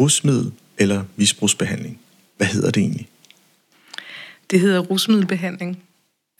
[0.00, 2.00] rusmiddel eller misbrugsbehandling.
[2.36, 3.08] Hvad hedder det egentlig?
[4.50, 5.82] Det hedder rusmiddelbehandling,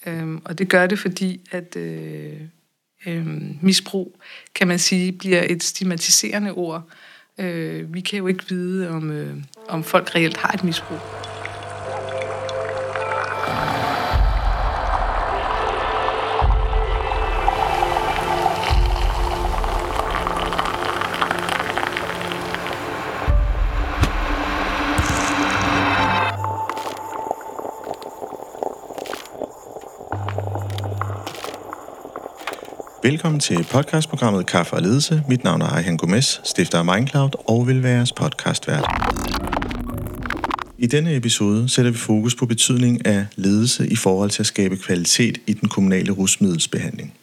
[0.06, 2.40] øhm, og det gør det, fordi at øh,
[3.06, 3.26] øh,
[3.62, 4.20] misbrug,
[4.54, 6.88] kan man sige, bliver et stigmatiserende ord.
[7.38, 9.36] Øh, vi kan jo ikke vide, om, øh,
[9.68, 11.27] om folk reelt har et misbrug.
[33.08, 35.22] Velkommen til podcastprogrammet Kaffe og Ledelse.
[35.28, 38.84] Mit navn er Ejhan Gomes, stifter af Mindcloud og vil være jeres podcastvært.
[40.78, 44.76] I denne episode sætter vi fokus på betydning af ledelse i forhold til at skabe
[44.76, 47.14] kvalitet i den kommunale rusmiddelsbehandling.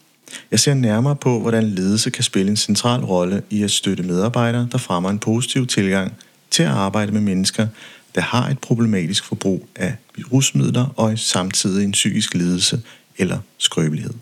[0.51, 4.67] Jeg ser nærmere på, hvordan ledelse kan spille en central rolle i at støtte medarbejdere,
[4.71, 6.13] der fremmer en positiv tilgang
[6.51, 7.67] til at arbejde med mennesker,
[8.15, 9.95] der har et problematisk forbrug af
[10.33, 12.81] rusmidler og samtidig en psykisk lidelse
[13.17, 14.13] eller skrøbelighed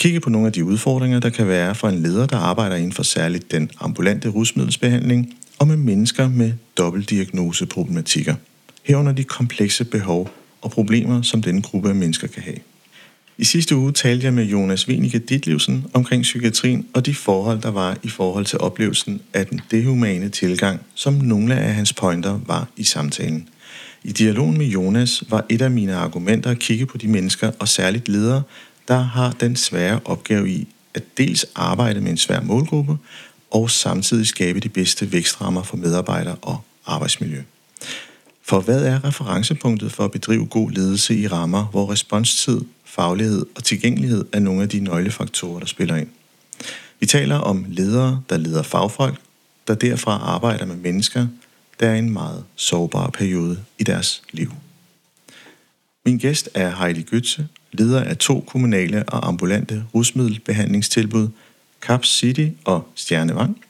[0.00, 2.92] kigge på nogle af de udfordringer, der kan være for en leder, der arbejder inden
[2.92, 8.34] for særligt den ambulante rusmiddelsbehandling og med mennesker med dobbeltdiagnoseproblematikker.
[8.84, 10.30] Herunder de komplekse behov
[10.62, 12.56] og problemer, som denne gruppe af mennesker kan have.
[13.38, 17.70] I sidste uge talte jeg med Jonas Wenike Ditlevsen omkring psykiatrien og de forhold, der
[17.70, 22.68] var i forhold til oplevelsen af den dehumane tilgang, som nogle af hans pointer var
[22.76, 23.48] i samtalen.
[24.04, 27.68] I dialogen med Jonas var et af mine argumenter at kigge på de mennesker og
[27.68, 28.42] særligt ledere,
[28.88, 32.98] der har den svære opgave i at dels arbejde med en svær målgruppe,
[33.50, 37.42] og samtidig skabe de bedste vækstrammer for medarbejdere og arbejdsmiljø.
[38.42, 43.64] For hvad er referencepunktet for at bedrive god ledelse i rammer, hvor responstid, faglighed og
[43.64, 46.08] tilgængelighed er nogle af de nøglefaktorer, der spiller ind?
[47.00, 49.20] Vi taler om ledere, der leder fagfolk,
[49.68, 51.26] der derfra arbejder med mennesker,
[51.80, 54.52] der er i en meget sårbar periode i deres liv.
[56.04, 57.42] Min gæst er Heidi Götze,
[57.72, 61.28] leder af to kommunale og ambulante rusmiddelbehandlingstilbud,
[61.80, 63.60] Caps City og Stjernevang,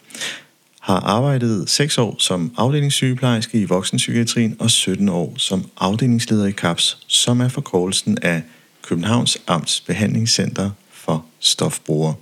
[0.81, 6.99] har arbejdet 6 år som afdelingssygeplejerske i voksenpsykiatrien og 17 år som afdelingsleder i CAPS,
[7.06, 8.43] som er forkortelsen af
[8.83, 12.15] Københavns Amts Behandlingscenter for Stofbrugere.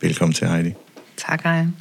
[0.00, 0.72] Velkommen til, Heidi.
[1.16, 1.76] Tak, Ejern.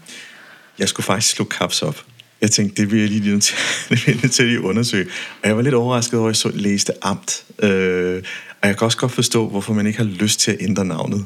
[0.80, 2.04] Jeg skulle faktisk slå CAPS op.
[2.42, 3.56] Jeg tænkte, det vil jeg lige nødt til,
[3.90, 5.06] det vil jeg til at undersøge.
[5.42, 7.46] Og jeg var lidt overrasket over, at jeg så læste amt.
[7.60, 8.24] Øh,
[8.64, 11.26] og jeg kan også godt forstå, hvorfor man ikke har lyst til at ændre navnet.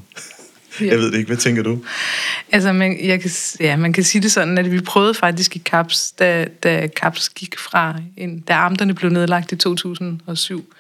[0.82, 0.86] Ja.
[0.86, 1.28] Jeg ved det ikke.
[1.28, 1.80] Hvad tænker du?
[2.52, 5.60] Altså, man, jeg kan, ja, man kan sige det sådan, at vi prøvede faktisk i
[5.60, 10.74] CAPS, da, da CAPS gik fra, en, da amterne blev nedlagt i 2007,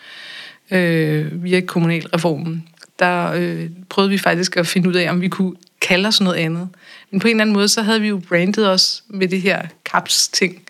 [0.72, 2.68] øh, via kommunalreformen,
[3.00, 6.38] der øh, prøvede vi faktisk at finde ud af, om vi kunne kalde os noget
[6.38, 6.69] andet.
[7.12, 9.62] Men på en eller anden måde, så havde vi jo brandet os med det her
[9.85, 10.62] CAPS-ting.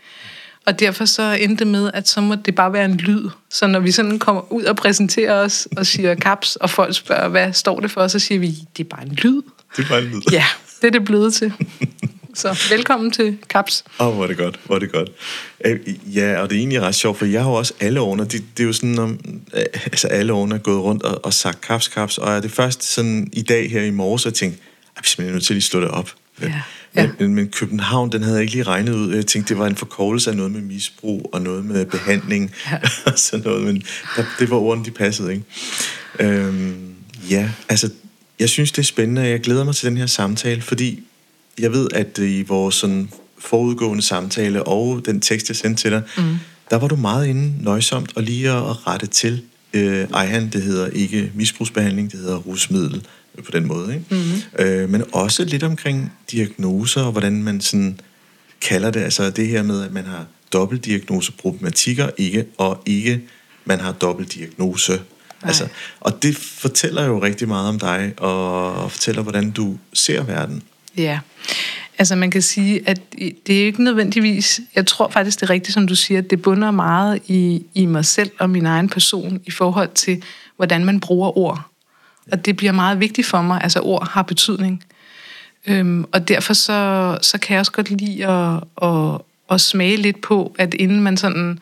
[0.68, 3.30] Og derfor så endte det med, at så må det bare være en lyd.
[3.50, 7.28] Så når vi sådan kommer ud og præsenterer os og siger caps, og folk spørger,
[7.28, 9.42] hvad står det for, så siger vi, det er bare en lyd.
[9.78, 10.22] Det er bare en lyd.
[10.32, 10.46] Ja,
[10.82, 11.54] det er det blevet til.
[12.36, 13.84] Så velkommen til Caps.
[14.00, 15.10] Åh, oh, hvor er det godt, hvor er det godt.
[16.06, 18.44] Ja, og det er egentlig ret sjovt, for jeg har jo også alle årene, det,
[18.58, 19.20] det er jo sådan, om,
[19.86, 22.84] altså alle årene er gået rundt og, og sagt Caps, Caps, og er det først
[22.84, 24.60] sådan i dag her i morges, at jeg tænkte,
[24.96, 26.12] jeg er simpelthen nødt til at lige slå det op.
[26.42, 26.62] Ja.
[26.96, 27.10] Ja.
[27.20, 29.16] Men, men København, den havde jeg ikke lige regnet ud.
[29.16, 32.78] Jeg tænkte, det var en forkortelse af noget med misbrug og noget med behandling ja.
[33.12, 33.64] og sådan noget.
[33.64, 33.84] Men
[34.16, 35.46] der, det var ordene, de passede, ikke?
[36.20, 36.94] Øhm,
[37.30, 37.90] ja, altså,
[38.40, 41.04] jeg synes, det er spændende, jeg glæder mig til den her samtale, fordi
[41.60, 43.10] jeg ved, at i vores sådan
[43.40, 46.36] forudgående samtale og den tekst, jeg sendte til dig, mm.
[46.70, 49.42] der var du meget inde nøjsomt og lige at rette til.
[49.74, 53.04] Øh, Ejhan, det hedder ikke misbrugsbehandling, det hedder rusmiddel
[53.46, 53.94] på den måde.
[53.94, 54.06] Ikke?
[54.10, 54.66] Mm-hmm.
[54.66, 58.00] Øh, men også lidt omkring diagnoser og hvordan man sådan
[58.62, 59.00] kalder det.
[59.00, 63.22] Altså det her med, at man har dobbeltdiagnoseproblematikker, ikke, og ikke
[63.66, 64.92] man har dobbeltdiagnose.
[64.94, 65.02] Nej.
[65.44, 65.68] Altså,
[66.00, 70.64] og det fortæller jo rigtig meget om dig, og, og fortæller, hvordan du ser verden.
[70.98, 71.20] Ja,
[71.98, 73.02] altså man kan sige, at
[73.48, 76.42] det er ikke nødvendigvis, jeg tror faktisk, det er rigtigt, som du siger, at det
[76.42, 80.24] bunder meget i, i mig selv og min egen person i forhold til,
[80.56, 81.72] hvordan man bruger ord.
[82.32, 83.64] Og det bliver meget vigtigt for mig.
[83.64, 84.84] Altså ord har betydning.
[85.68, 89.22] Øhm, og derfor så, så kan jeg også godt lide at, at,
[89.52, 91.60] at smage lidt på, at inden man sådan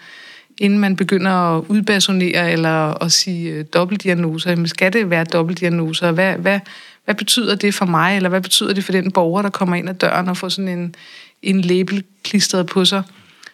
[0.58, 6.12] inden man begynder at udpersonere eller at sige øh, dobbeltdiagnoser, jamen skal det være dobbeltdiagnoser?
[6.12, 6.60] Hvad, hvad,
[7.06, 9.90] hvad betyder det for mig, eller hvad betyder det for den borger, der kommer ind
[9.90, 10.96] ad døren og får sådan en,
[11.42, 13.04] en label klistret på sig?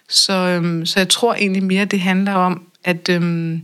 [0.09, 3.61] Så, øhm, så jeg tror egentlig mere, det handler om at, øhm,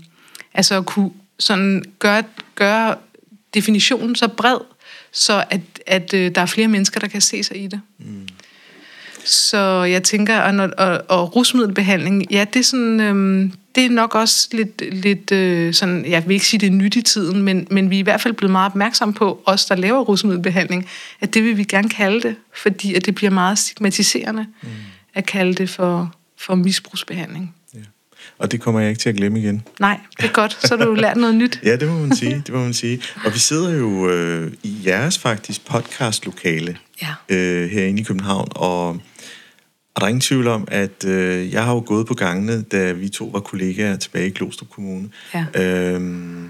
[0.53, 2.23] altså at kunne sådan gøre,
[2.55, 2.95] gøre
[3.53, 4.57] definitionen så bred,
[5.11, 7.81] så at, at øh, der er flere mennesker, der kan se sig i det.
[7.99, 8.27] Mm.
[9.25, 12.99] Så jeg tænker, og, når, og, og rusmiddelbehandling, ja, det er sådan...
[12.99, 16.71] Øhm, det er nok også lidt, lidt øh, sådan, jeg vil ikke sige, det er
[16.71, 19.65] nyt i tiden, men, men vi er i hvert fald blevet meget opmærksom på, os
[19.65, 20.89] der laver rusmiddelbehandling,
[21.21, 24.69] at det vil vi gerne kalde det, fordi at det bliver meget stigmatiserende mm.
[25.13, 27.55] at kalde det for, for misbrugsbehandling.
[28.37, 29.63] Og det kommer jeg ikke til at glemme igen.
[29.79, 30.57] Nej, det er godt.
[30.61, 31.59] Så har du lært noget nyt.
[31.63, 32.43] ja, det må man sige.
[32.45, 33.01] Det må man sige.
[33.25, 37.35] Og vi sidder jo øh, i jeres faktisk podcastlokale ja.
[37.35, 39.01] øh, herinde i København, og
[39.97, 42.91] og der er ingen tvivl om, at øh, jeg har jo gået på gangene, da
[42.91, 45.09] vi to var kollegaer tilbage i Glostrup Kommune.
[45.33, 45.45] Ja.
[45.55, 46.49] Øhm,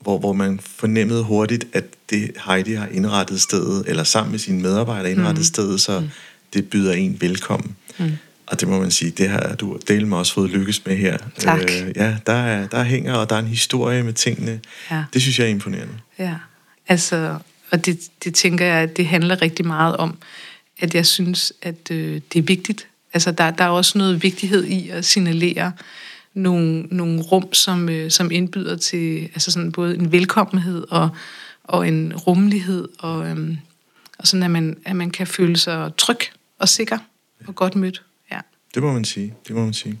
[0.00, 4.62] hvor, hvor man fornemmede hurtigt, at det Heidi har indrettet stedet, eller sammen med sine
[4.62, 5.44] medarbejdere indrettet mm.
[5.44, 6.08] stedet, så mm.
[6.52, 7.76] det byder en velkommen.
[7.98, 8.12] Mm.
[8.46, 11.18] Og det må man sige, det har du delt med også fået lykkes med her.
[11.38, 11.60] Tak.
[11.60, 14.60] Øh, ja, der er, der er hænger, og der er en historie med tingene.
[14.90, 15.04] Ja.
[15.12, 15.94] Det synes jeg er imponerende.
[16.18, 16.34] Ja,
[16.88, 17.38] altså,
[17.70, 20.18] og det, det tænker jeg, at det handler rigtig meget om,
[20.78, 22.86] at jeg synes, at øh, det er vigtigt.
[23.12, 25.72] Altså, der, der er også noget vigtighed i at signalere
[26.34, 31.08] nogle, nogle rum, som, øh, som indbyder til altså sådan både en velkommenhed og,
[31.64, 33.56] og en rummelighed, og, øh,
[34.18, 36.18] og sådan, at man, at man kan føle sig tryg
[36.58, 36.98] og sikker
[37.46, 38.02] og godt mødt.
[38.76, 39.98] Det må man sige, det må man sige.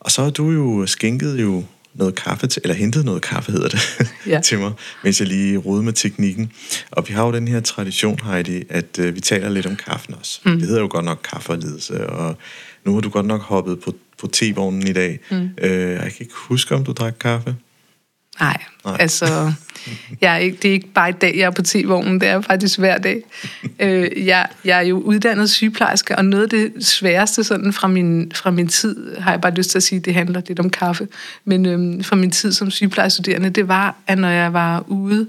[0.00, 1.64] Og så har du jo skænket jo
[1.94, 3.80] noget kaffe til, eller hentet noget kaffe, hedder det,
[4.26, 4.40] ja.
[4.44, 4.72] til mig,
[5.04, 6.52] mens jeg lige rode med teknikken.
[6.90, 10.14] Og vi har jo den her tradition, Heidi, at øh, vi taler lidt om kaffen
[10.14, 10.40] også.
[10.44, 10.52] Mm.
[10.58, 12.36] Det hedder jo godt nok kaffe og ledelse, og
[12.84, 15.18] nu har du godt nok hoppet på, på te-vognen i dag.
[15.30, 15.50] Mm.
[15.62, 17.56] Øh, jeg kan ikke huske, om du drak kaffe.
[18.40, 18.96] Nej, Nej.
[19.00, 19.52] altså,
[20.20, 22.40] jeg er ikke, det er ikke bare i dag, jeg er på T-vognen, det er
[22.40, 23.22] faktisk hver dag.
[23.78, 28.32] øh, jeg, jeg er jo uddannet sygeplejerske, og noget af det sværeste sådan fra min,
[28.34, 31.08] fra min tid, har jeg bare lyst til at sige, det handler lidt om kaffe,
[31.44, 35.28] men øhm, fra min tid som sygeplejerstuderende, det var, at når jeg var ude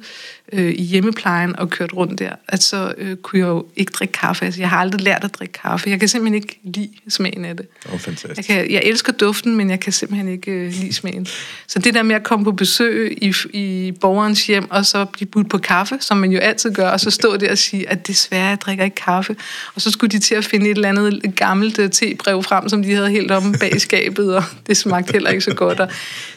[0.54, 4.12] øh, i hjemmeplejen og kørt rundt der, at så øh, kunne jeg jo ikke drikke
[4.12, 4.46] kaffe.
[4.46, 5.90] Altså, jeg har aldrig lært at drikke kaffe.
[5.90, 7.68] Jeg kan simpelthen ikke lide smagen af det.
[7.94, 8.50] Oh, fantastisk.
[8.50, 11.28] Jeg, kan, jeg elsker duften, men jeg kan simpelthen ikke øh, lide smagen.
[11.68, 15.28] Så det der med at komme på besøg i, i borgerens hjem, og så blive
[15.28, 18.08] budt på kaffe, som man jo altid gør, og så stå der og sige, at
[18.08, 19.36] desværre, jeg drikker ikke kaffe.
[19.76, 22.84] Og så skulle de til at finde et eller andet gammelt øh, tebrev frem, som
[22.84, 25.80] de havde helt om bag skabet, og det smagte heller ikke så godt.
[25.80, 25.90] Og,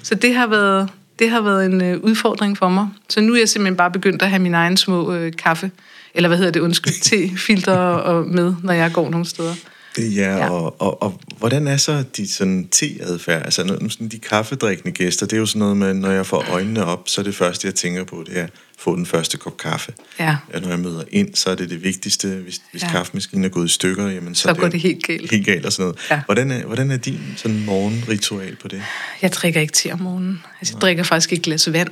[0.03, 0.89] så det har været
[1.19, 2.89] det har været en øh, udfordring for mig.
[3.09, 5.71] Så nu er jeg simpelthen bare begyndt at have min egen små øh, kaffe,
[6.15, 9.55] eller hvad hedder det, undskyld, te-filter og med, når jeg går nogle steder.
[9.99, 10.51] Ja, ja.
[10.51, 13.43] Og, og, og hvordan er så de sådan te-adfærd?
[13.45, 16.45] Altså nu, sådan de kaffedrikkende gæster, det er jo sådan noget med, når jeg får
[16.51, 19.37] øjnene op, så er det første, jeg tænker på, det er at få den første
[19.37, 19.93] kop kaffe.
[20.19, 20.37] Ja.
[20.55, 22.29] ja når jeg møder ind, så er det det vigtigste.
[22.29, 22.91] Hvis, hvis ja.
[22.91, 25.31] kaffemaskinen er gået i stykker, jamen, så, så går det, det helt galt.
[25.31, 25.99] Helt galt og sådan noget.
[26.11, 26.21] Ja.
[26.25, 28.83] Hvordan, er, hvordan er din sådan morgenritual på det?
[29.23, 30.43] Jeg drikker ikke te om morgenen.
[30.61, 31.91] Altså, jeg drikker faktisk ikke glas vand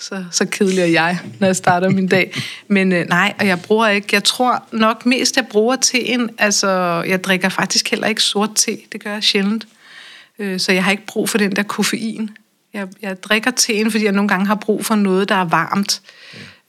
[0.00, 2.34] så, så kedelig er jeg, når jeg starter min dag.
[2.68, 6.68] Men øh, nej, og jeg bruger ikke, jeg tror nok mest, jeg bruger teen, altså
[7.08, 9.66] jeg drikker faktisk heller ikke sort te, det gør jeg sjældent.
[10.38, 12.30] Øh, så jeg har ikke brug for den der koffein.
[12.74, 16.02] Jeg, jeg drikker teen, fordi jeg nogle gange har brug for noget, der er varmt.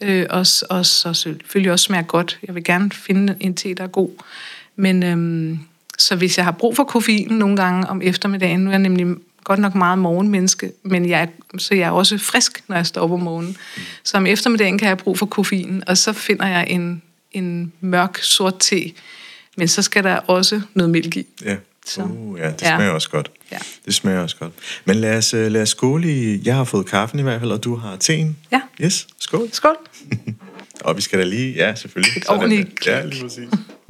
[0.02, 0.08] Ja.
[0.08, 2.40] Øh, og, og, og selvfølgelig også smager godt.
[2.48, 4.10] Jeg vil gerne finde en te, der er god.
[4.76, 5.60] Men øhm,
[5.98, 9.08] så hvis jeg har brug for koffein nogle gange om eftermiddagen, nu er jeg nemlig
[9.44, 13.12] godt nok meget morgenmenneske, men jeg, så jeg er også frisk, når jeg står op
[13.12, 13.58] om morgenen.
[13.78, 13.82] Mm.
[14.04, 17.02] Så om eftermiddagen kan jeg have brug for koffein, og så finder jeg en,
[17.32, 18.92] en mørk sort te,
[19.58, 21.28] men så skal der også noget mælk i.
[21.46, 21.56] Ja.
[21.86, 22.02] Så.
[22.02, 22.92] Uh, ja, det smager ja.
[22.92, 23.32] også godt.
[23.52, 23.58] Ja.
[23.86, 24.54] Det smager også godt.
[24.86, 26.42] Men lad os, øh, lad os skåle i...
[26.46, 28.38] Jeg har fået kaffen i hvert fald, og du har teen.
[28.52, 28.62] Ja.
[28.82, 29.50] Yes, skål.
[29.52, 29.76] Skål.
[30.86, 31.54] og vi skal da lige...
[31.54, 32.18] Ja, selvfølgelig.
[32.18, 33.50] Et ordentligt Ja, lige præcis.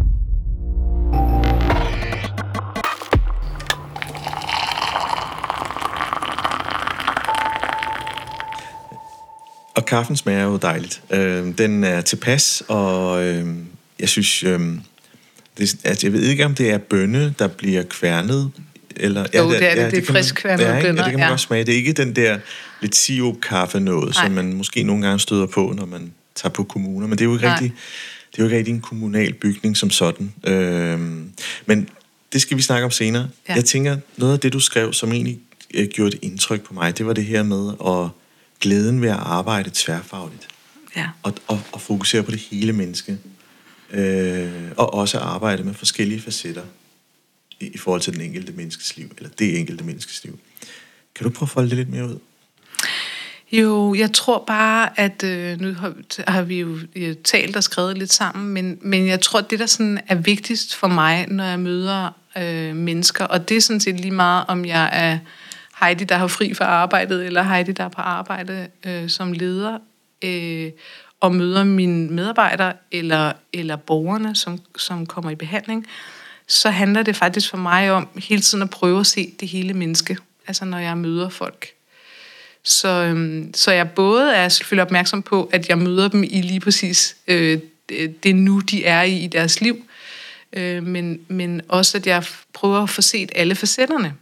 [9.91, 11.01] kaffen smager jo dejligt.
[11.11, 13.47] Øh, den er tilpas, og øh,
[13.99, 14.43] jeg synes...
[14.43, 14.59] Øh,
[15.57, 18.51] det, altså, jeg ved ikke, om det er bønne, der bliver kværnet.
[18.95, 19.81] Eller, jo, ja, det er det.
[19.81, 20.87] Ja, det, det er frisk kværnet ja, bønner.
[20.87, 21.29] Ja, det kan man ja.
[21.29, 21.63] godt smage.
[21.63, 22.39] Det er ikke den der
[22.81, 27.07] lidt sirup-kaffe noget, som man måske nogle gange støder på, når man tager på kommuner.
[27.07, 27.53] Men det er jo ikke Nej.
[27.53, 27.73] rigtig...
[28.31, 30.33] Det er jo ikke rigtig en kommunal bygning som sådan.
[30.43, 30.99] Øh,
[31.65, 31.89] men
[32.33, 33.29] det skal vi snakke om senere.
[33.49, 33.53] Ja.
[33.53, 35.39] Jeg tænker, noget af det, du skrev, som egentlig
[35.73, 38.20] øh, gjorde et indtryk på mig, det var det her med at
[38.61, 40.47] glæden ved at arbejde tværfagligt.
[40.95, 41.09] Ja.
[41.23, 43.17] Og, og, og fokusere på det hele menneske.
[43.91, 46.63] Øh, og også arbejde med forskellige facetter
[47.59, 50.39] i, i forhold til den enkelte menneskes liv, eller det enkelte menneskes liv.
[51.15, 52.19] Kan du prøve at folde det lidt mere ud?
[53.51, 55.93] Jo, jeg tror bare, at øh, nu har,
[56.27, 56.79] har vi jo
[57.23, 60.75] talt og skrevet lidt sammen, men, men jeg tror, at det, der sådan er vigtigst
[60.75, 64.65] for mig, når jeg møder øh, mennesker, og det er sådan set lige meget, om
[64.65, 65.19] jeg er
[65.81, 69.77] Heidi, der har fri fra arbejdet, eller Heidi, der er på arbejde øh, som leder,
[70.21, 70.71] øh,
[71.19, 75.87] og møder mine medarbejdere, eller, eller borgerne, som, som kommer i behandling,
[76.47, 79.73] så handler det faktisk for mig om hele tiden at prøve at se det hele
[79.73, 81.67] menneske, altså når jeg møder folk.
[82.63, 86.59] Så, øhm, så jeg både er selvfølgelig opmærksom på, at jeg møder dem i lige
[86.59, 87.59] præcis øh,
[88.23, 89.85] det nu, de er i i deres liv,
[90.53, 92.23] øh, men, men også at jeg
[92.53, 94.13] prøver at få set alle facetterne.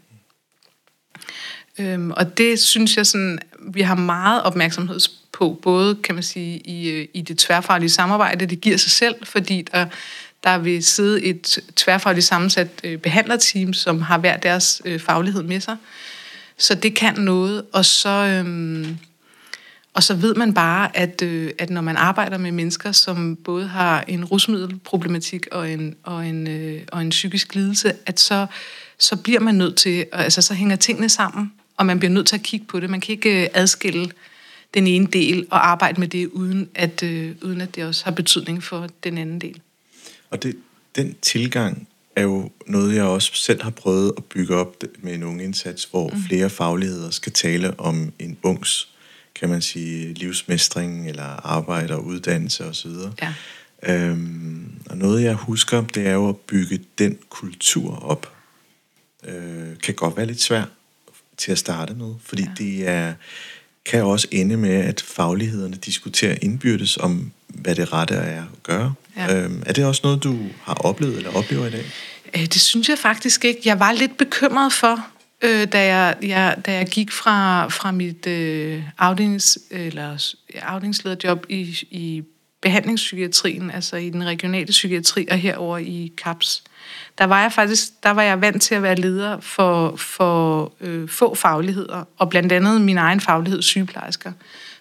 [1.79, 4.99] Øhm, og det synes jeg sådan, vi har meget opmærksomhed
[5.31, 9.15] på, både kan man sige i, øh, i det tværfaglige samarbejde, det giver sig selv,
[9.23, 9.85] fordi der,
[10.43, 15.59] der vil sidde et tværfagligt sammensat øh, behandlerteam, som har hver deres øh, faglighed med
[15.59, 15.77] sig.
[16.57, 18.97] Så det kan noget, og så, øhm,
[19.93, 23.67] og så ved man bare, at, øh, at når man arbejder med mennesker, som både
[23.67, 28.45] har en rusmiddelproblematik og en, og en, øh, og en psykisk lidelse, at så,
[28.97, 32.35] så bliver man nødt til, altså så hænger tingene sammen, og man bliver nødt til
[32.35, 32.89] at kigge på det.
[32.89, 34.11] Man kan ikke øh, adskille
[34.73, 38.11] den ene del og arbejde med det, uden at, øh, uden at det også har
[38.11, 39.61] betydning for den anden del.
[40.29, 40.55] Og det,
[40.95, 45.23] den tilgang er jo noget, jeg også selv har prøvet at bygge op med en
[45.23, 46.23] unge indsats, hvor mm.
[46.23, 48.89] flere fagligheder skal tale om en ungs,
[49.35, 52.91] kan man sige, livsmestring eller arbejde og uddannelse osv.
[53.21, 53.33] Ja.
[53.83, 58.33] Øhm, og noget, jeg husker, det er jo at bygge den kultur op.
[59.27, 60.67] Øh, kan godt være lidt svært
[61.39, 62.49] til at starte med, fordi ja.
[62.57, 63.13] det er
[63.85, 68.93] kan også ende med, at faglighederne diskuterer indbyrdes om, hvad det rette er at gøre.
[69.17, 69.35] Ja.
[69.35, 71.85] Øhm, er det også noget, du har oplevet eller oplever i dag?
[72.35, 73.61] Øh, det synes jeg faktisk ikke.
[73.65, 75.07] Jeg var lidt bekymret for,
[75.41, 81.77] øh, da, jeg, jeg, da jeg gik fra, fra mit øh, afdelings, eller afdelingslederjob i,
[81.91, 82.23] i
[82.61, 86.63] behandlingspsykiatrien, altså i den regionale psykiatri og herover i CAPS.
[87.19, 91.09] Der var jeg faktisk der var jeg vant til at være leder for, for øh,
[91.09, 94.31] få fagligheder, og blandt andet min egen faglighed, sygeplejersker.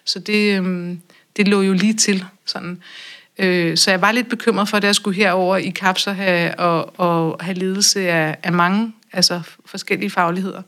[0.05, 0.97] Så det, øh,
[1.37, 2.25] det lå jo lige til.
[2.45, 2.81] Sådan.
[3.39, 6.99] Øh, så jeg var lidt bekymret for, at jeg skulle herover i kapser have, og,
[6.99, 10.61] og have ledelse af, af mange altså forskellige fagligheder.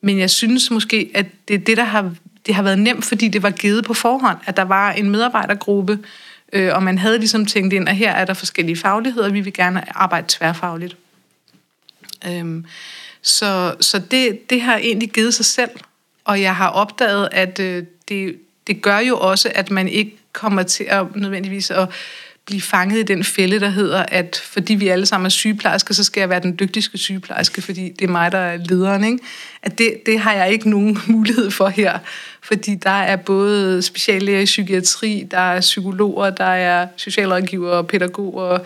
[0.00, 2.14] Men jeg synes måske, at det er det, der har,
[2.46, 5.98] det har været nemt, fordi det var givet på forhånd, at der var en medarbejdergruppe,
[6.52, 9.52] øh, og man havde ligesom tænkt ind, at her er der forskellige fagligheder, vi vil
[9.52, 10.96] gerne arbejde tværfagligt.
[12.26, 12.66] Øhm,
[13.22, 15.70] så så det, det har egentlig givet sig selv,
[16.24, 20.62] og jeg har opdaget, at øh, det, det gør jo også, at man ikke kommer
[20.62, 21.88] til at nødvendigvis at
[22.46, 26.04] blive fanget i den fælde, der hedder, at fordi vi alle sammen er sygeplejersker, så
[26.04, 29.04] skal jeg være den dygtigste sygeplejerske, fordi det er mig, der er lederen.
[29.04, 29.18] Ikke?
[29.62, 31.98] At det, det har jeg ikke nogen mulighed for her,
[32.42, 38.58] fordi der er både speciallæger i psykiatri, der er psykologer, der er socialrådgiver, pædagoger,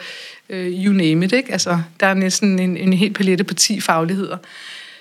[0.49, 1.33] øh, you name it.
[1.33, 1.53] Ikke?
[1.53, 4.37] Altså, der er næsten en, en hel palette på 10 fagligheder.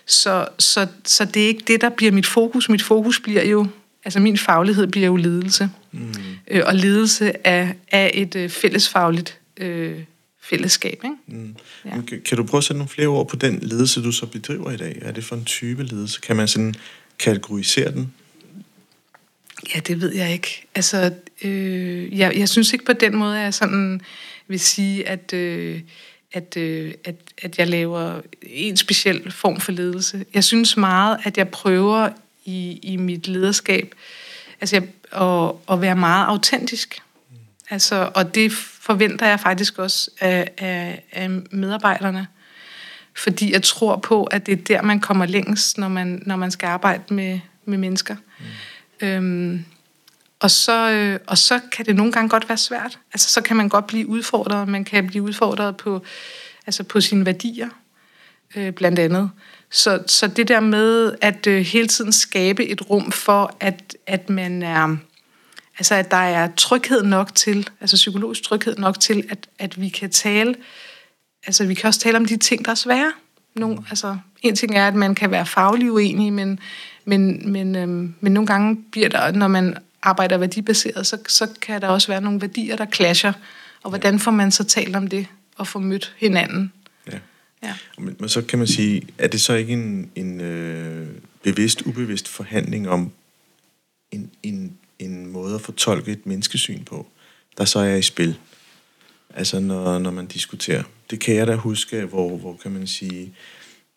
[0.05, 2.69] Så, så, så det er ikke det, der bliver mit fokus.
[2.69, 3.67] Mit fokus bliver jo
[4.05, 5.69] altså min faglighed bliver jo ledelse.
[5.91, 6.13] Mm.
[6.47, 9.99] Øh, og ledelse af, af et øh, fællesfagligt øh,
[10.41, 10.99] fællesskab.
[11.03, 11.15] Ikke?
[11.27, 11.55] Mm.
[11.85, 12.01] Ja.
[12.07, 14.71] Kan, kan du prøve at sætte nogle flere ord på den ledelse, du så bedriver
[14.71, 14.99] i dag?
[15.01, 16.19] Er det for en type ledelse?
[16.21, 16.75] Kan man sådan
[17.19, 18.13] kategorisere den?
[19.75, 20.65] Ja, det ved jeg ikke.
[20.75, 24.01] Altså, øh, jeg, jeg synes ikke på den måde, at jeg sådan
[24.47, 25.81] vil sige, at, øh,
[26.33, 30.25] at, øh, at, at jeg laver en speciel form for ledelse.
[30.33, 32.09] Jeg synes meget, at jeg prøver
[32.45, 33.95] i, i mit lederskab.
[34.61, 34.81] Altså
[35.11, 37.01] at, at være meget autentisk.
[37.69, 42.27] Altså, og det forventer jeg faktisk også af, af, af medarbejderne.
[43.15, 46.51] Fordi jeg tror på, at det er der, man kommer længst, når man, når man
[46.51, 48.15] skal arbejde med, med mennesker.
[48.39, 49.07] Mm.
[49.07, 49.65] Øhm,
[50.39, 52.99] og, så, øh, og så kan det nogle gange godt være svært.
[53.13, 54.67] Altså, så kan man godt blive udfordret.
[54.67, 56.03] Man kan blive udfordret på,
[56.65, 57.69] altså på sine værdier,
[58.55, 59.29] øh, blandt andet.
[59.73, 64.29] Så, så det der med at øh, hele tiden skabe et rum for, at, at
[64.29, 64.97] man er...
[65.79, 69.89] Altså, at der er tryghed nok til, altså psykologisk tryghed nok til, at, at vi
[69.89, 70.55] kan tale,
[71.47, 73.11] altså vi kan også tale om de ting, der er svære.
[73.55, 76.59] Nogle, altså, en ting er, at man kan være faglig uenig, men,
[77.05, 81.81] men, men, øhm, men nogle gange bliver der, når man arbejder værdibaseret, så, så kan
[81.81, 83.33] der også være nogle værdier, der clasher.
[83.83, 85.27] Og hvordan får man så talt om det
[85.57, 86.71] og få mødt hinanden?
[87.63, 87.73] Ja.
[87.97, 91.07] Men, men så kan man sige, er det så ikke en, en øh,
[91.43, 93.11] bevidst, ubevidst forhandling om
[94.11, 97.07] en, en, en måde at fortolke et menneskesyn på,
[97.57, 98.35] der så er i spil?
[99.35, 100.83] Altså når, når man diskuterer.
[101.09, 103.33] Det kan jeg da huske, hvor, hvor kan man sige,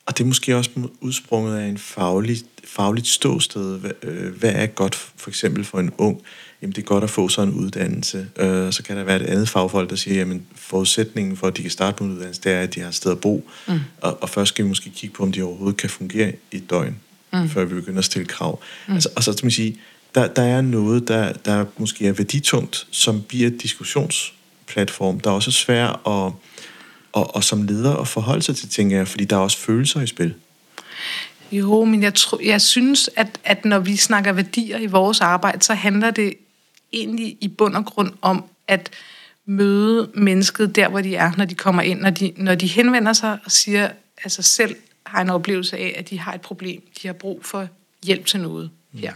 [0.07, 0.71] og det er måske også
[1.01, 3.79] udsprunget af en faglig, fagligt ståsted.
[3.79, 6.23] Hvad, øh, hvad er godt for eksempel for en ung?
[6.67, 8.27] Jamen det er godt at få sådan en uddannelse.
[8.37, 11.63] Øh, så kan der være et andet fagfolk, der siger, jamen forudsætningen for, at de
[11.63, 13.49] kan starte på en uddannelse, det er, at de har et sted at bo.
[13.69, 13.81] Mm.
[14.01, 16.71] Og, og først skal vi måske kigge på, om de overhovedet kan fungere i et
[16.71, 16.97] døgn,
[17.33, 17.49] mm.
[17.49, 18.61] før vi begynder at stille krav.
[18.89, 18.95] Mm.
[18.95, 19.77] Altså, og så skal man sige,
[20.15, 25.35] der, der er noget, der, der måske er værditungt, som bliver et diskussionsplatform, der er
[25.35, 26.33] også svært at
[27.13, 30.01] og, og som leder at forholde sig til, tænker jeg, fordi der er også følelser
[30.01, 30.35] i spil.
[31.53, 35.63] Jo, men jeg, tror, jeg synes, at, at når vi snakker værdier i vores arbejde,
[35.63, 36.35] så handler det
[36.97, 38.91] egentlig i bund og grund om at
[39.47, 42.01] møde mennesket der, hvor de er, når de kommer ind.
[42.01, 43.91] Når de, når de henvender sig og siger,
[44.25, 44.77] altså selv
[45.07, 46.83] har en oplevelse af, at de har et problem.
[47.03, 47.69] De har brug for
[48.05, 49.13] hjælp til noget her.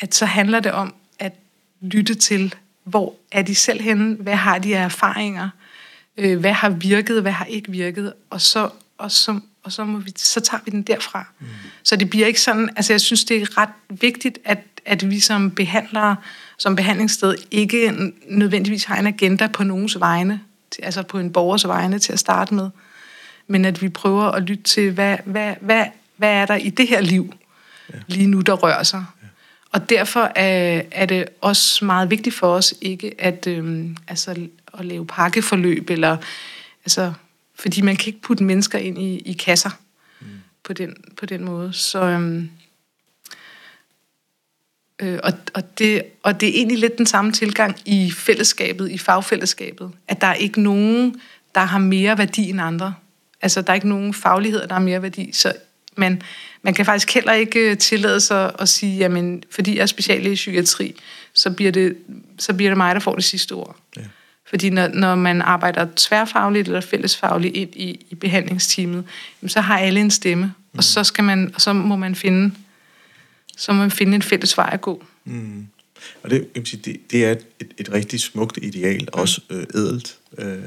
[0.00, 1.32] At så handler det om at
[1.80, 2.54] lytte til,
[2.84, 4.14] hvor er de selv henne?
[4.14, 5.48] Hvad har de af erfaringer?
[6.16, 7.22] Øh, hvad har virket?
[7.22, 8.12] Hvad har ikke virket?
[8.30, 11.26] Og så, og så, og så, må vi, så tager vi den derfra.
[11.38, 11.46] Mm.
[11.82, 12.70] Så det bliver ikke sådan...
[12.76, 16.16] Altså, jeg synes, det er ret vigtigt, at, at vi som behandlere,
[16.58, 20.40] som behandlingssted, ikke nødvendigvis har en agenda på nogens vegne,
[20.82, 22.70] altså på en borgers vegne til at starte med,
[23.46, 25.84] men at vi prøver at lytte til, hvad, hvad, hvad,
[26.16, 27.34] hvad er der i det her liv
[27.92, 27.98] ja.
[28.06, 29.04] lige nu, der rører sig.
[29.22, 29.26] Ja.
[29.72, 34.84] Og derfor er, er det også meget vigtigt for os ikke at, øhm, altså, at
[34.84, 36.16] lave pakkeforløb, eller,
[36.84, 37.12] altså,
[37.54, 39.70] fordi man kan ikke putte mennesker ind i, i kasser
[40.20, 40.26] mm.
[40.64, 41.72] på, den, på den måde.
[41.72, 42.50] Så, øhm,
[45.02, 48.98] øh, og, og, det, og det er egentlig lidt den samme tilgang i fællesskabet, i
[48.98, 51.20] fagfællesskabet, at der er ikke nogen,
[51.54, 52.94] der har mere værdi end andre.
[53.42, 55.32] Altså, der er ikke nogen faglighed, der har mere værdi.
[55.32, 55.52] Så
[55.96, 56.22] man,
[56.62, 60.32] man kan faktisk heller ikke øh, tillade sig at sige, jamen, fordi jeg er speciallæge
[60.32, 60.94] i psykiatri,
[61.32, 61.96] så bliver, det,
[62.38, 63.76] så bliver det mig, der får det sidste ord.
[63.96, 64.02] Ja.
[64.48, 69.04] Fordi når, når man arbejder tværfagligt eller fællesfagligt ind i, i behandlingsteamet,
[69.42, 70.78] jamen, så har alle en stemme, mm.
[70.78, 72.54] og så skal man, og så må man finde,
[73.56, 75.04] så må man finde en fælles vej at gå.
[75.24, 75.66] Mm.
[76.22, 79.08] Og det, kan sige, det, det er et, et, et rigtig smukt ideal, mm.
[79.12, 80.18] også øh, ædelt.
[80.38, 80.62] Øh,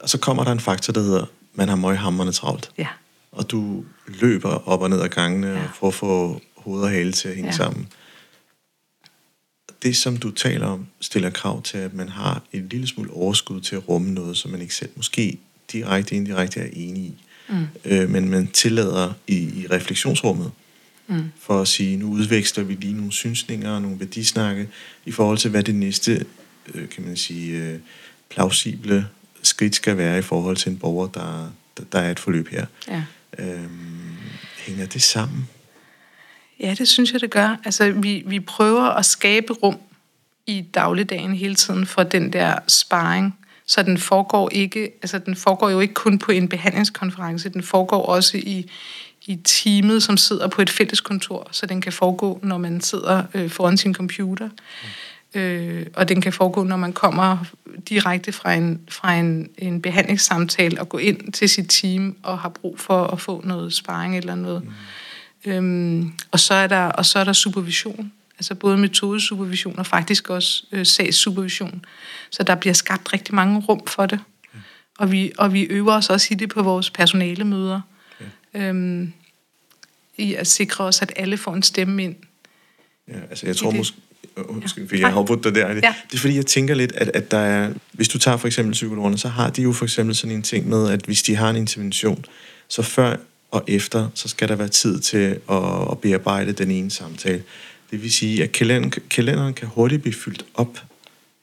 [0.00, 1.26] og så kommer der en faktor, der hedder
[1.56, 2.70] man har møghamrende travlt.
[2.78, 2.88] Ja.
[3.32, 5.66] Og du løber op og ned ad gangene ja.
[5.74, 7.56] for at få hoved og hale til at hænge ja.
[7.56, 7.88] sammen.
[9.82, 13.60] Det, som du taler om, stiller krav til, at man har en lille smule overskud
[13.60, 15.38] til at rumme noget, som man ikke selv måske
[15.72, 17.14] direkte indirekte er enig i.
[17.48, 17.66] Mm.
[17.84, 20.50] Øh, men man tillader i, i refleksionsrummet,
[21.06, 21.32] mm.
[21.40, 24.68] for at sige, nu udveksler vi lige nogle synsninger og nogle værdisnakke
[25.04, 26.26] i forhold til, hvad det næste,
[26.74, 27.78] øh, kan man sige, øh,
[28.30, 29.08] plausible
[29.42, 32.66] skridt skal være i forhold til en borger, der, der, der er et forløb her.
[32.88, 33.02] Ja.
[33.38, 34.16] Øhm,
[34.58, 35.48] hænger det sammen?
[36.60, 37.56] Ja, det synes jeg, det gør.
[37.64, 39.78] Altså, vi, vi prøver at skabe rum
[40.46, 45.70] i dagligdagen hele tiden for den der sparring, så den foregår ikke, altså den foregår
[45.70, 48.70] jo ikke kun på en behandlingskonference, den foregår også i,
[49.26, 53.50] i teamet, som sidder på et fælleskontor, så den kan foregå, når man sidder øh,
[53.50, 54.48] foran sin computer.
[54.48, 54.88] Mm
[55.36, 57.44] øh, og den kan foregå, når man kommer
[57.88, 62.48] direkte fra en, fra en, en behandlingssamtale og gå ind til sit team og har
[62.48, 64.62] brug for at få noget sparring eller noget.
[65.44, 65.50] Mm.
[65.50, 70.30] Øhm, og, så er der, og så er der supervision, altså både metodesupervision og faktisk
[70.30, 71.84] også øh, sagssupervision.
[72.30, 74.20] Så der bliver skabt rigtig mange rum for det.
[74.48, 74.60] Okay.
[74.98, 77.74] Og, vi, og vi øver os også i det på vores personalemøder.
[77.74, 77.95] Okay.
[78.56, 79.12] Øhm,
[80.16, 82.16] I at sikre os, at alle får en stemme ind.
[83.08, 83.96] Ja, altså jeg tror måske,
[84.36, 85.68] undskyld, fordi jeg har afbrudt dig der.
[85.68, 85.94] Ja.
[86.10, 88.72] Det er fordi, jeg tænker lidt, at, at der er, hvis du tager for eksempel
[88.72, 91.50] psykologerne, så har de jo for eksempel sådan en ting med, at hvis de har
[91.50, 92.24] en intervention,
[92.68, 93.16] så før
[93.50, 97.42] og efter, så skal der være tid til at, at bearbejde den ene samtale.
[97.90, 100.78] Det vil sige, at kalenderen, kalenderen kan hurtigt blive fyldt op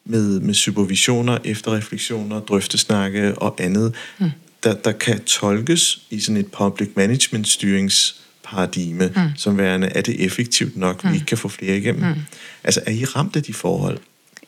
[0.05, 4.31] med, med supervisioner, efterreflektioner, drøftesnakke og andet, mm.
[4.63, 9.21] Der, der kan tolkes i sådan et public management styrings paradigme, mm.
[9.35, 11.09] som værende, er det effektivt nok, mm.
[11.09, 12.03] vi ikke kan få flere igennem.
[12.09, 12.21] Mm.
[12.63, 13.97] Altså, er I ramt af de forhold?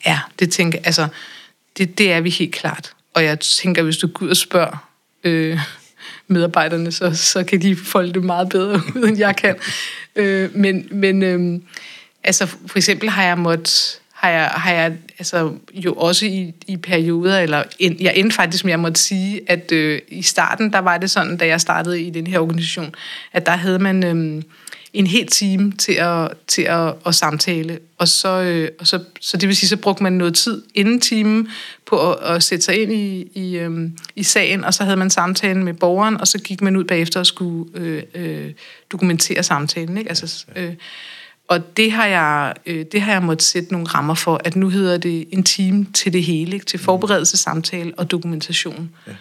[0.05, 1.07] Ja, det tænker altså,
[1.77, 2.93] det, det er vi helt klart.
[3.13, 4.89] Og jeg tænker, hvis du går ud og spørger
[5.23, 5.59] øh,
[6.27, 9.55] medarbejderne, så, så kan de folde det meget bedre ud, end jeg kan.
[10.15, 11.61] øh, men men øh,
[12.23, 16.77] altså, for eksempel har jeg måttet har jeg, har jeg altså, jo også i, i
[16.77, 20.97] perioder, eller jeg endte faktisk med, jeg måtte sige, at øh, i starten, der var
[20.97, 22.95] det sådan, da jeg startede i den her organisation,
[23.33, 24.43] at der havde man øh,
[24.93, 29.37] en hel time til at, til at, at samtale, og så, øh, og så, så
[29.37, 31.49] det vil sige, så brugte man noget tid inden timen
[31.85, 35.09] på at, at sætte sig ind i, i, øh, i sagen, og så havde man
[35.09, 38.51] samtalen med borgeren, og så gik man ud bagefter og skulle øh, øh,
[38.91, 40.09] dokumentere samtalen, ikke?
[40.09, 40.73] Altså, øh,
[41.47, 44.69] og det har jeg, øh, det har jeg måttet sætte nogle rammer for, at nu
[44.69, 46.65] hedder det en time til det hele, ikke?
[46.65, 48.95] til forberedelse, samtale og dokumentation.
[49.07, 49.13] Ja.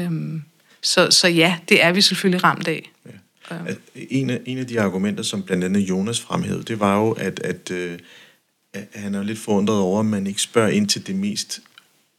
[0.00, 0.42] Øhm,
[0.82, 2.90] så, så ja, det er vi selvfølgelig ramt af.
[3.50, 3.56] Ja.
[3.56, 3.76] Øhm.
[3.94, 7.40] En, af, en af de argumenter, som blandt andet Jonas fremhævede, det var jo, at,
[7.40, 7.98] at, øh,
[8.94, 11.60] han er lidt forundret over, at man ikke spørger ind til det mest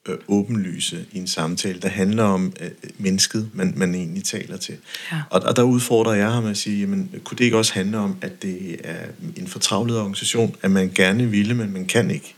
[0.07, 4.75] øh, åbenlyse i en samtale, der handler om øh, mennesket, man, man egentlig taler til.
[5.11, 5.21] Ja.
[5.29, 8.17] Og, og der udfordrer jeg ham at sige, jamen, kunne det ikke også handle om,
[8.21, 12.33] at det er en fortravlet organisation, at man gerne ville, men man kan ikke?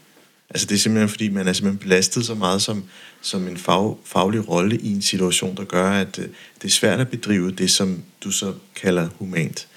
[0.50, 2.84] Altså det er simpelthen fordi, man er simpelthen belastet så meget som,
[3.22, 6.26] som en fag, faglig rolle i en situation, der gør, at øh,
[6.62, 9.68] det er svært at bedrive det, som du så kalder humant.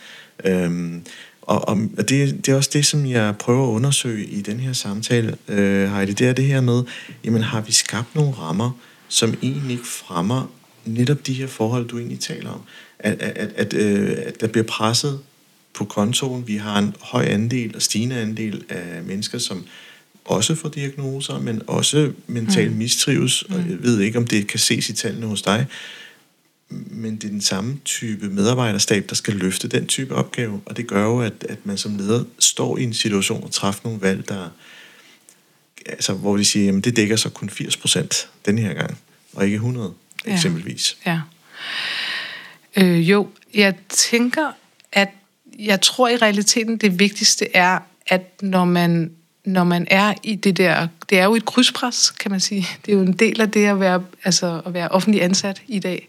[0.45, 1.05] Øhm,
[1.43, 4.73] og, og det, det er også det, som jeg prøver at undersøge i den her
[4.73, 6.83] samtale, øh, Heidi, det er det her med,
[7.25, 8.71] jamen har vi skabt nogle rammer,
[9.09, 10.53] som egentlig ikke fremmer
[10.85, 12.61] netop de her forhold, du egentlig taler om.
[12.99, 15.21] At, at, at, at, øh, at der bliver presset
[15.75, 16.47] på kontoen.
[16.47, 19.65] Vi har en høj andel og stigende andel af mennesker, som
[20.25, 22.77] også får diagnoser, men også mentalt mm.
[22.77, 23.43] mistrives.
[23.43, 25.67] Og jeg ved ikke, om det kan ses i tallene hos dig.
[26.91, 30.61] Men det er den samme type medarbejderstab, der skal løfte den type opgave.
[30.67, 33.81] Og det gør jo, at, at man som leder står i en situation og træffer
[33.85, 34.49] nogle valg, der,
[35.87, 38.99] altså, hvor de siger, at det dækker så kun 80 procent den her gang,
[39.33, 39.93] og ikke 100
[40.27, 40.33] ja.
[40.33, 40.97] eksempelvis.
[41.07, 41.21] Ja.
[42.77, 44.53] Øh, jo, jeg tænker,
[44.93, 45.09] at
[45.59, 49.13] jeg tror i realiteten, det vigtigste er, at når man,
[49.45, 52.67] når man er i det der, det er jo et krydspres, kan man sige.
[52.87, 55.79] Det er jo en del af det at være, altså at være offentlig ansat i
[55.79, 56.09] dag.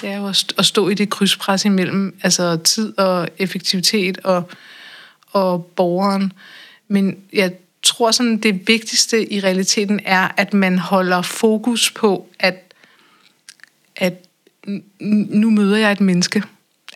[0.00, 4.50] Det er jo at stå i det krydspres imellem altså tid og effektivitet og,
[5.26, 6.32] og borgeren.
[6.88, 12.74] Men jeg tror sådan, det vigtigste i realiteten er, at man holder fokus på, at,
[13.96, 14.14] at
[15.30, 16.42] nu møder jeg et menneske.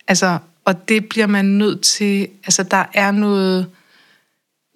[0.08, 3.70] Altså, og det bliver man nødt til, altså der er noget,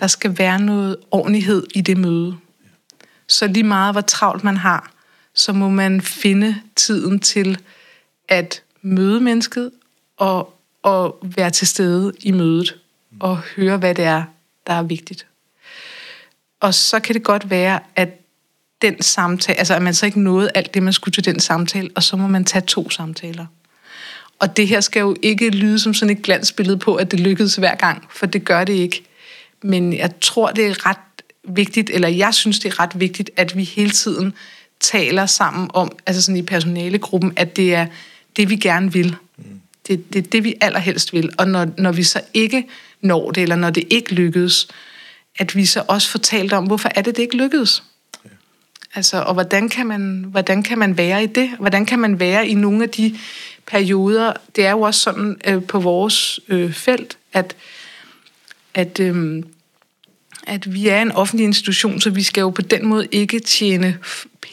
[0.00, 2.36] der skal være noget ordentlighed i det møde.
[3.26, 4.92] Så lige meget, hvor travlt man har,
[5.34, 7.58] så må man finde tiden til
[8.28, 9.70] at møde mennesket
[10.16, 12.76] og, og være til stede i mødet
[13.20, 14.22] og høre, hvad det er,
[14.66, 15.26] der er vigtigt.
[16.60, 18.08] Og så kan det godt være, at
[18.82, 21.90] den samtale, altså at man så ikke nåede alt det, man skulle til den samtale,
[21.94, 23.46] og så må man tage to samtaler.
[24.38, 27.56] Og det her skal jo ikke lyde som sådan et glansbillede på, at det lykkedes
[27.56, 29.04] hver gang, for det gør det ikke.
[29.62, 30.96] Men jeg tror, det er ret
[31.44, 34.34] vigtigt, eller jeg synes, det er ret vigtigt, at vi hele tiden
[34.80, 37.86] taler sammen om, altså sådan i personalegruppen, at det er
[38.38, 39.16] det, vi gerne vil.
[39.88, 41.32] Det, det er det, vi allerhelst vil.
[41.38, 42.66] Og når, når vi så ikke
[43.00, 44.68] når det, eller når det ikke lykkedes,
[45.38, 47.82] at vi så også får talt om, hvorfor er det, det ikke lykkedes?
[48.94, 51.50] Altså, og hvordan kan, man, hvordan kan man være i det?
[51.58, 53.18] Hvordan kan man være i nogle af de
[53.66, 54.32] perioder?
[54.56, 57.56] Det er jo også sådan øh, på vores øh, felt, at,
[58.74, 59.42] at, øh,
[60.46, 63.98] at vi er en offentlig institution, så vi skal jo på den måde ikke tjene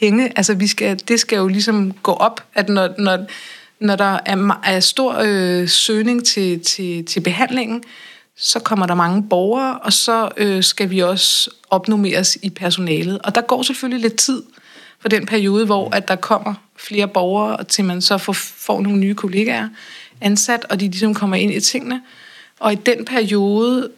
[0.00, 0.32] penge.
[0.36, 3.26] Altså, vi skal, det skal jo ligesom gå op, at når, når,
[3.80, 7.82] når der er, er stor øh, søgning til, til, til behandlingen,
[8.36, 13.18] så kommer der mange borgere, og så øh, skal vi også opnummeres i personalet.
[13.18, 14.42] Og der går selvfølgelig lidt tid
[15.00, 18.98] for den periode, hvor at der kommer flere borgere, til man så får, får nogle
[18.98, 19.68] nye kollegaer
[20.20, 22.02] ansat, og de ligesom kommer ind i tingene.
[22.60, 23.90] Og i den periode,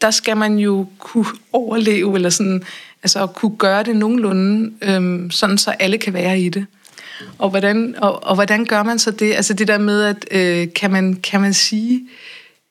[0.00, 2.62] der skal man jo kunne overleve, eller sådan,
[3.02, 6.66] altså kunne gøre det nogenlunde, øhm, sådan så alle kan være i det.
[7.38, 9.34] Og hvordan, og, og hvordan gør man så det?
[9.34, 12.08] Altså det der med, at øh, kan, man, kan man sige,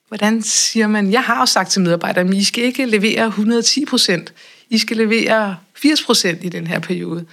[0.08, 4.34] hvordan siger man, jeg har jo sagt til medarbejderne, I skal ikke levere 110 procent,
[4.70, 7.26] I skal levere 80 procent i den her periode.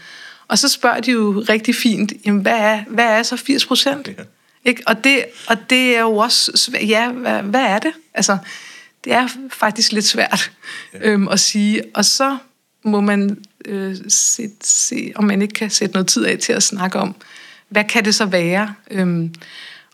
[0.48, 4.08] Og så spørger de jo rigtig fint, jamen, hvad, er, hvad er så 80 procent?
[4.08, 4.12] Ja.
[4.64, 4.82] Ikke?
[4.86, 6.88] Og, det, og det er jo også svært.
[6.88, 7.92] Ja, hvad, hvad er det?
[8.14, 8.38] Altså,
[9.04, 10.52] det er faktisk lidt svært
[10.94, 10.98] ja.
[11.02, 11.82] øhm, at sige.
[11.94, 12.36] Og så
[12.84, 16.62] må man øh, se, se, om man ikke kan sætte noget tid af til at
[16.62, 17.14] snakke om,
[17.68, 18.74] hvad kan det så være?
[18.90, 19.34] Øhm,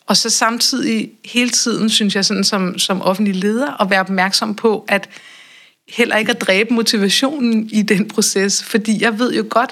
[0.07, 4.55] og så samtidig hele tiden, synes jeg, sådan som, som offentlig leder, at være opmærksom
[4.55, 5.09] på, at
[5.89, 8.63] heller ikke at dræbe motivationen i den proces.
[8.65, 9.71] Fordi jeg ved jo godt,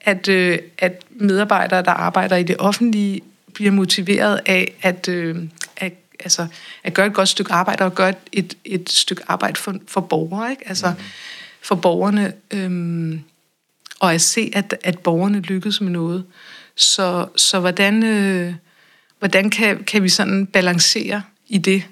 [0.00, 3.20] at, øh, at medarbejdere, der arbejder i det offentlige,
[3.54, 5.36] bliver motiveret af at, øh,
[5.76, 6.46] at, altså,
[6.84, 10.50] at gøre et godt stykke arbejde og gøre et, et, stykke arbejde for, for borgere.
[10.50, 10.68] Ikke?
[10.68, 11.04] Altså, mm.
[11.62, 12.32] For borgerne.
[12.50, 13.18] Øh,
[14.02, 16.24] og at se, at, at borgerne lykkes med noget.
[16.76, 18.02] Så, så hvordan...
[18.02, 18.54] Øh,
[19.22, 21.82] Hvordan kan, kan vi sådan balancere i det?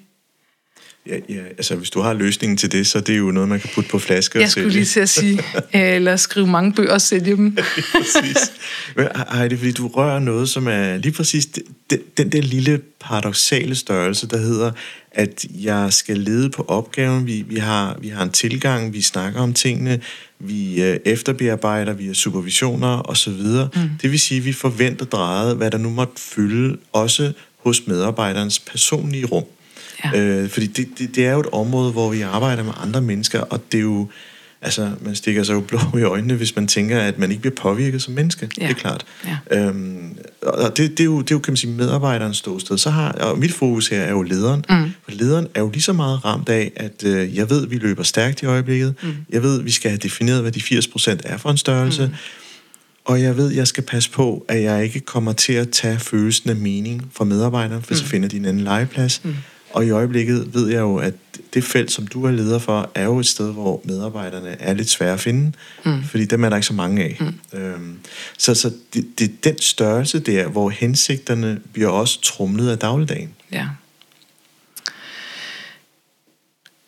[1.06, 3.60] Ja, ja, altså hvis du har løsningen til det, så er det jo noget, man
[3.60, 7.00] kan putte på flasker Jeg skulle lige til at sige, eller skrive mange bøger og
[7.00, 7.56] sælge dem.
[7.94, 8.52] præcis.
[8.96, 9.06] Men
[9.50, 11.46] det fordi du rører noget, som er lige præcis
[11.90, 14.72] den, den der lille paradoxale størrelse, der hedder,
[15.12, 17.26] at jeg skal lede på opgaven.
[17.26, 20.00] Vi, vi, har, vi har en tilgang, vi snakker om tingene,
[20.38, 23.32] vi øh, efterbearbejder via supervisioner osv.
[23.32, 23.90] Mm.
[24.02, 28.58] Det vil sige, at vi forventer drejet, hvad der nu måtte fylde, også hos medarbejderens
[28.58, 29.44] personlige rum.
[30.04, 30.20] Ja.
[30.20, 33.40] Øh, fordi det, det, det er jo et område, hvor vi arbejder med andre mennesker,
[33.40, 34.08] og det er jo
[34.62, 37.54] Altså, man stikker sig jo blå i øjnene, hvis man tænker, at man ikke bliver
[37.54, 38.48] påvirket som menneske.
[38.58, 38.62] Ja.
[38.62, 39.06] Det er klart.
[39.26, 39.58] Ja.
[39.58, 42.78] Øhm, og det, det, er jo, det er jo, kan man sige, medarbejderens ståsted.
[42.78, 44.64] Så har, og mit fokus her er jo lederen.
[44.70, 44.92] Mm.
[45.04, 47.76] For lederen er jo lige så meget ramt af, at øh, jeg ved, at vi
[47.76, 48.94] løber stærkt i øjeblikket.
[49.02, 49.14] Mm.
[49.30, 52.06] Jeg ved, at vi skal have defineret, hvad de 80% er for en størrelse.
[52.06, 52.14] Mm.
[53.04, 56.50] Og jeg ved, jeg skal passe på, at jeg ikke kommer til at tage følelsen
[56.50, 57.98] af mening fra medarbejderen, for mm.
[57.98, 59.20] så finder de en anden legeplads.
[59.24, 59.34] Mm.
[59.72, 61.14] Og i øjeblikket ved jeg jo, at
[61.54, 64.90] det felt, som du er leder for, er jo et sted, hvor medarbejderne er lidt
[64.90, 65.52] svære at finde,
[65.84, 66.02] mm.
[66.02, 67.16] fordi dem er der ikke så mange af.
[67.20, 67.58] Mm.
[67.58, 67.98] Øhm,
[68.38, 73.34] så så det, det er den størrelse der, hvor hensigterne bliver også trumlet af dagligdagen.
[73.52, 73.68] Ja.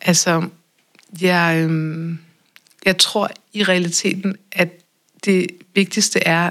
[0.00, 0.48] Altså,
[1.20, 2.18] jeg, øhm,
[2.84, 4.68] jeg tror i realiteten, at
[5.24, 6.50] det vigtigste er,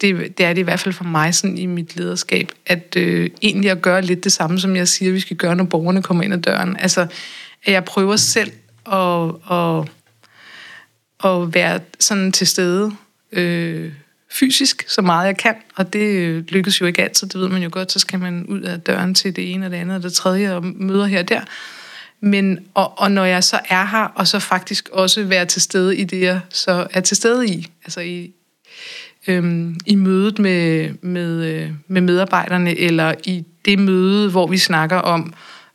[0.00, 3.30] det, det er det i hvert fald for mig sådan i mit lederskab, at øh,
[3.42, 6.24] egentlig at gøre lidt det samme, som jeg siger, vi skal gøre, når borgerne kommer
[6.24, 6.76] ind ad døren.
[6.76, 7.00] Altså,
[7.64, 8.52] at jeg prøver selv
[8.92, 9.88] at, at,
[11.24, 12.92] at være sådan til stede
[13.32, 13.92] øh,
[14.30, 17.62] fysisk, så meget jeg kan, og det øh, lykkes jo ikke altid, det ved man
[17.62, 20.02] jo godt, så skal man ud af døren til det ene og det andet og
[20.02, 21.40] det tredje, og møder her og der.
[22.20, 25.96] Men, og, og når jeg så er her, og så faktisk også være til stede
[25.96, 28.32] i det, jeg så er til stede i, altså i,
[29.26, 34.96] øhm, i mødet med, med, øh, med medarbejderne, eller i det møde, hvor vi snakker
[34.96, 35.34] om,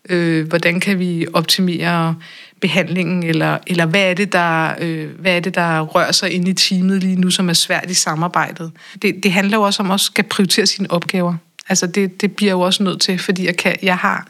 [0.10, 2.16] øh, hvordan kan vi optimere
[2.62, 6.48] behandlingen, eller, eller hvad, er det, der, øh, hvad er det, der rører sig ind
[6.48, 8.72] i teamet lige nu, som er svært i samarbejdet.
[9.02, 11.36] Det, det handler jo også om at skal prioritere sine opgaver.
[11.70, 14.28] Altså det, det bliver jo også nødt til, fordi jeg, kan, jeg har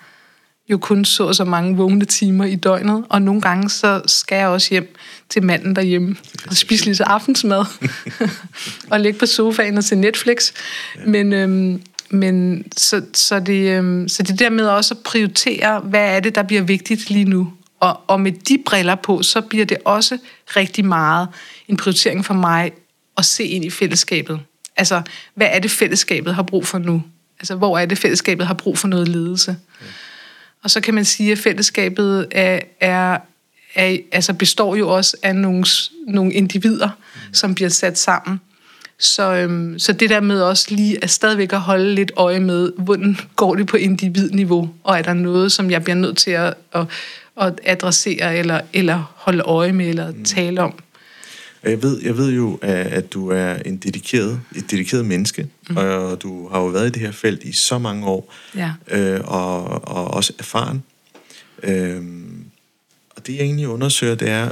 [0.70, 4.48] jo kun så så mange vågne timer i døgnet, og nogle gange så skal jeg
[4.48, 4.96] også hjem
[5.30, 6.16] til manden derhjemme
[6.48, 7.66] og spise lidt aftensmad
[8.92, 10.52] og ligge på sofaen og se Netflix.
[10.96, 11.06] Ja.
[11.06, 16.16] Men, øhm, men så, så, det, øhm, så det der med også at prioritere, hvad
[16.16, 17.54] er det, der bliver vigtigt lige nu.
[17.80, 20.18] Og, og med de briller på, så bliver det også
[20.56, 21.28] rigtig meget
[21.68, 22.72] en prioritering for mig
[23.18, 24.40] at se ind i fællesskabet.
[24.78, 25.02] Altså,
[25.36, 27.04] hvad er det, fællesskabet har brug for nu?
[27.40, 29.58] Altså, hvor er det, fællesskabet har brug for noget ledelse?
[29.82, 29.86] Ja.
[30.64, 33.18] Og så kan man sige, at fællesskabet er, er,
[33.76, 35.66] er, altså består jo også af nogle,
[36.08, 37.34] nogle individer, mm.
[37.34, 38.40] som bliver sat sammen.
[39.00, 42.72] Så, øhm, så det der med også lige at stadigvæk at holde lidt øje med,
[42.78, 46.54] hvordan går det på individniveau, og er der noget, som jeg bliver nødt til at,
[46.74, 46.86] at,
[47.38, 50.26] at adressere, eller, eller holde øje med, eller mm.
[50.26, 50.74] tale om.
[51.64, 55.78] Jeg ved, jeg ved jo, at du er en dedikeret, et dedikeret menneske, mm.
[55.78, 58.72] og du har jo været i det her felt i så mange år, ja.
[58.92, 60.84] øh, og, og også erfaren.
[61.64, 62.04] Øh,
[63.20, 64.52] og det jeg egentlig undersøger, det er,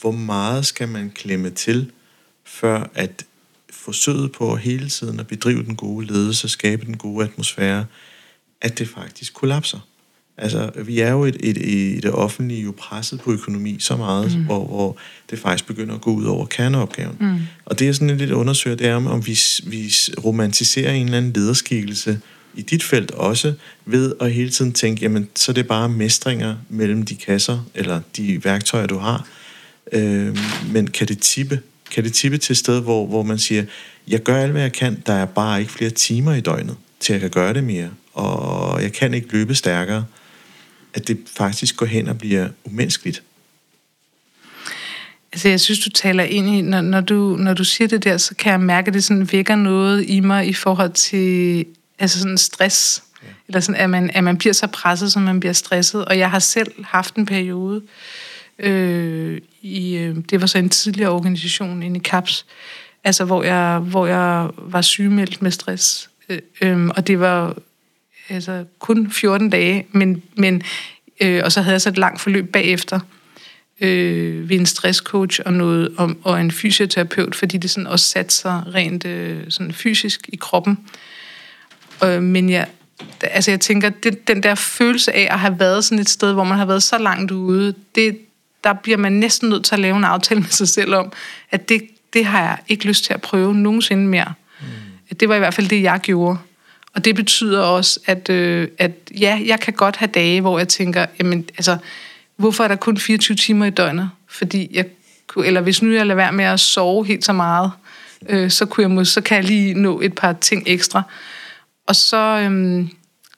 [0.00, 1.90] hvor meget skal man klemme til,
[2.44, 3.24] før at
[3.70, 7.86] forsøget på hele tiden at bedrive den gode ledelse, skabe den gode atmosfære,
[8.60, 9.78] at det faktisk kollapser.
[10.36, 14.36] Altså, vi er jo et, et, i det offentlige jo presset på økonomi så meget,
[14.36, 14.44] mm.
[14.44, 14.96] hvor, hvor
[15.30, 17.16] det faktisk begynder at gå ud over kerneopgaven.
[17.20, 17.38] Mm.
[17.64, 19.92] Og det er sådan lidt undersøger, det er, om vi, vi
[20.24, 22.20] romantiserer en eller anden lederskikkelse
[22.54, 26.56] i dit felt også, ved at hele tiden tænke, jamen, så er det bare mestringer
[26.68, 29.28] mellem de kasser, eller de værktøjer, du har.
[29.92, 30.38] Øh,
[30.72, 31.60] men kan det tippe?
[31.90, 33.64] Kan det tippe til et sted, hvor, hvor man siger,
[34.08, 37.12] jeg gør alt, hvad jeg kan, der er bare ikke flere timer i døgnet, til
[37.12, 40.04] jeg kan gøre det mere, og jeg kan ikke løbe stærkere
[40.94, 43.22] at det faktisk går hen og bliver umenneskeligt?
[45.32, 48.16] Altså, jeg synes, du taler ind i, når, når, du, når du siger det der,
[48.16, 51.66] så kan jeg mærke, at det sådan vækker noget i mig i forhold til
[52.02, 53.02] altså sådan stress.
[53.22, 53.28] Ja.
[53.48, 56.04] Eller sådan, at man, at man bliver så presset, som man bliver stresset.
[56.04, 57.82] Og jeg har selv haft en periode,
[58.58, 62.46] øh, i, øh, det var så en tidligere organisation inde i CAPS,
[63.04, 66.10] altså hvor jeg, hvor jeg var sygemeldt med stress.
[66.28, 67.56] Øh, øh, og det var
[68.28, 70.62] altså kun 14 dage, men, men
[71.20, 73.00] øh, og så havde jeg så et langt forløb bagefter
[73.80, 78.34] øh, ved en stresscoach og, noget, og, og en fysioterapeut, fordi det sådan også satte
[78.34, 80.78] sig rent øh, sådan fysisk i kroppen.
[80.80, 80.98] Øh,
[82.02, 82.66] men jeg,
[83.20, 86.44] altså jeg tænker, det, den der følelse af at have været sådan et sted, hvor
[86.44, 88.18] man har været så langt ude, det,
[88.64, 91.12] der bliver man næsten nødt til at lave en aftale med sig selv om,
[91.50, 94.32] at det, det har jeg ikke lyst til at prøve nogensinde mere.
[94.60, 95.16] Mm.
[95.16, 96.38] Det var i hvert fald det, jeg gjorde.
[96.94, 100.68] Og det betyder også, at, øh, at ja, jeg kan godt have dage, hvor jeg
[100.68, 101.76] tænker, jamen, altså,
[102.36, 104.10] hvorfor er der kun 24 timer i døgnet?
[104.28, 104.84] Fordi jeg
[105.36, 107.70] eller hvis nu jeg lader være med at sove helt så meget,
[108.28, 111.02] øh, så, kunne jeg, så kan jeg lige nå et par ting ekstra.
[111.86, 112.90] Og så, øhm,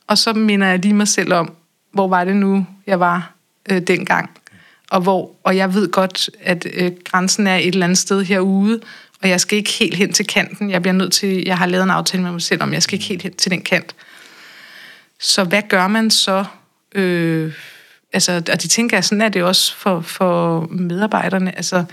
[0.06, 1.54] og så minder jeg lige mig selv om,
[1.92, 3.34] hvor var det nu, jeg var
[3.70, 4.30] øh, dengang.
[4.90, 8.80] Og, hvor, og jeg ved godt, at øh, grænsen er et eller andet sted herude,
[9.22, 10.70] og jeg skal ikke helt hen til kanten.
[10.70, 12.94] Jeg bliver nødt til, jeg har lavet en aftale med mig selv om, jeg skal
[12.94, 13.94] ikke helt hen til den kant.
[15.20, 16.44] Så hvad gør man så?
[16.94, 17.52] Øh,
[18.12, 21.84] altså, og det tænker jeg, sådan er det også for, for medarbejderne, altså,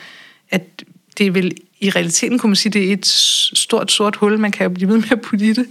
[0.50, 0.84] at
[1.18, 3.06] det er vel i realiteten, kunne man sige, det er et
[3.54, 5.68] stort sort hul, man kan jo blive ved med at putte i det.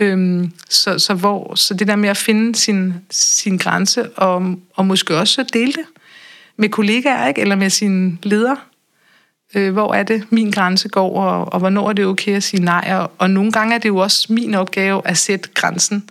[0.00, 4.86] Øhm, så, så, hvor, så det der med at finde sin, sin grænse, og, og
[4.86, 5.84] måske også dele det
[6.56, 7.40] med kollegaer, ikke?
[7.40, 8.56] eller med sin leder.
[9.54, 12.62] Øh, hvor er det, min grænse går, og, og hvornår er det okay at sige
[12.62, 12.92] nej?
[12.92, 16.10] Og, og nogle gange er det jo også min opgave at sætte grænsen.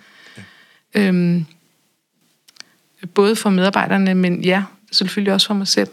[0.96, 1.08] Ja.
[1.08, 1.46] Øhm,
[3.14, 5.90] både for medarbejderne, men ja, selvfølgelig også for mig selv.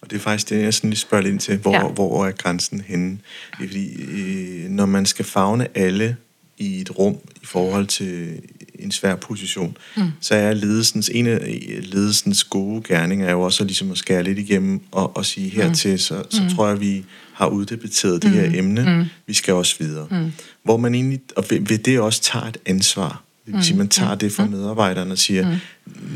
[0.00, 1.56] Og det er faktisk det, jeg sådan lige spørger lidt ind til.
[1.56, 1.88] Hvor, ja.
[1.88, 3.10] hvor er grænsen henne?
[3.10, 6.16] Det er fordi, øh, når man skal fagne alle
[6.58, 8.40] i et rum i forhold til
[8.78, 10.02] en svær position, mm.
[10.20, 14.38] så er ledelsens, en af ledelsens gode gerninger er jo også ligesom at skære lidt
[14.38, 15.98] igennem og, og sige hertil, mm.
[15.98, 16.48] så, så mm.
[16.48, 18.36] tror jeg, vi har uddebatteret det mm.
[18.36, 18.96] her emne.
[18.98, 19.04] Mm.
[19.26, 20.06] Vi skal også videre.
[20.10, 20.32] Mm.
[20.62, 23.22] Hvor man egentlig, og ved, ved det også tager et ansvar.
[23.46, 24.18] Det vil sige, man tager mm.
[24.18, 24.50] det fra mm.
[24.50, 25.58] medarbejderne og siger, mm.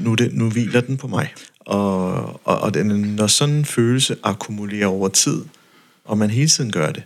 [0.05, 1.33] nu, det, nu hviler den på mig.
[1.61, 2.14] Og,
[2.46, 5.42] og, og den, når sådan en følelse akkumulerer over tid,
[6.05, 7.02] og man hele tiden gør det,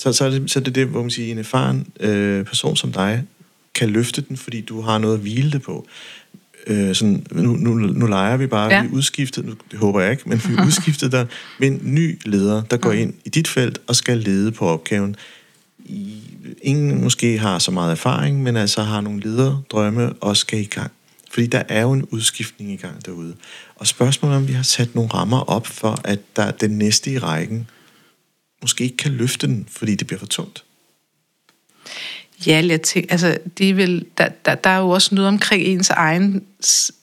[0.00, 2.76] så, så, er, det, så er det det, hvor man siger, en erfaren øh, person
[2.76, 3.24] som dig
[3.74, 5.86] kan løfte den, fordi du har noget at hvile det på.
[6.66, 8.82] Øh, sådan, nu, nu, nu leger vi bare, ja.
[8.82, 11.26] vi er udskiftet, nu, det håber jeg ikke, men vi er udskiftet der
[11.58, 15.16] med en ny leder, der går ind i dit felt og skal lede på opgaven.
[15.78, 16.16] I,
[16.62, 20.90] ingen måske har så meget erfaring, men altså har nogle lederdrømme og skal i gang.
[21.30, 23.34] Fordi der er jo en udskiftning i gang derude.
[23.76, 27.18] Og spørgsmålet om vi har sat nogle rammer op for, at der den næste i
[27.18, 27.66] rækken
[28.62, 30.64] måske ikke kan løfte den, fordi det bliver for tungt.
[32.46, 35.62] Ja, jeg tænker, altså, det er vel, der, der, der er jo også noget omkring
[35.62, 36.44] ens egen,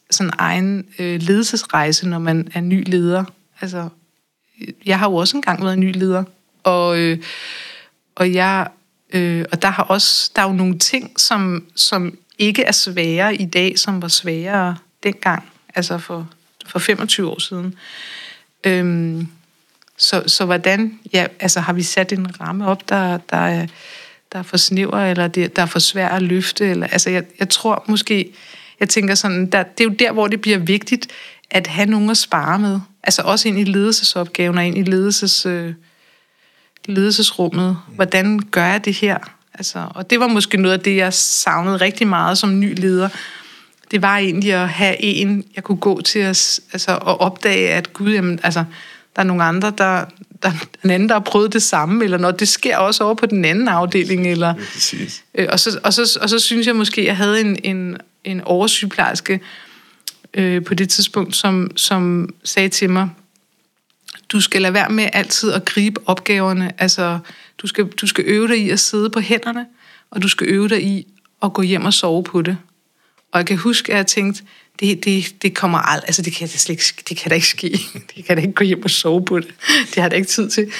[0.09, 3.23] sådan egen øh, ledelsesrejse, når man er ny leder.
[3.61, 3.89] Altså,
[4.61, 6.23] øh, jeg har jo også engang været ny leder,
[6.63, 7.17] og, øh,
[8.15, 8.67] og jeg,
[9.13, 13.35] øh, og der har også, der er jo nogle ting, som, som ikke er svære
[13.35, 16.29] i dag, som var sværere dengang, altså for,
[16.65, 17.75] for 25 år siden.
[18.63, 19.27] Øhm,
[19.97, 23.67] så, så hvordan, ja, altså har vi sat en ramme op, der, der, er,
[24.31, 26.69] der er for snæver, eller det, der er for svært at løfte?
[26.69, 28.33] Eller, altså jeg, jeg tror måske,
[28.79, 31.07] jeg tænker sådan, der, det er jo der, hvor det bliver vigtigt,
[31.49, 32.79] at have nogen at spare med.
[33.03, 35.73] Altså også ind i ledelsesopgaven og ind i ledelses, øh,
[36.85, 37.77] ledelsesrummet.
[37.95, 39.17] Hvordan gør jeg det her?
[39.53, 43.09] Altså, og det var måske noget af det, jeg savnede rigtig meget som ny leder.
[43.91, 47.93] Det var egentlig at have en, jeg kunne gå til at, altså, at opdage, at
[47.93, 48.63] gud, jamen, altså,
[49.17, 50.05] der er nogle andre, der,
[50.43, 50.51] der
[50.83, 53.45] en anden, der har prøvet det samme, eller når det sker også over på den
[53.45, 54.27] anden afdeling.
[54.27, 54.53] Eller,
[55.35, 57.57] ja, øh, og, så, og, så, og så synes jeg måske, at jeg havde en,
[57.63, 59.39] en, en oversygeplejerske
[60.33, 63.09] øh, på det tidspunkt, som, som sagde til mig,
[64.29, 66.71] du skal lade være med altid at gribe opgaverne.
[66.77, 67.19] Altså,
[67.57, 69.65] du skal, du skal øve dig i at sidde på hænderne,
[70.11, 71.07] og du skal øve dig i
[71.43, 72.57] at gå hjem og sove på det.
[73.31, 74.43] Og jeg kan huske, at jeg tænkte,
[74.79, 77.47] det, det, det kommer aldrig, altså det kan, det, slet ikke, det kan da ikke
[77.47, 77.79] ske.
[78.15, 79.47] Det kan da ikke gå hjem og sove på det.
[79.95, 80.71] Det har da ikke tid til.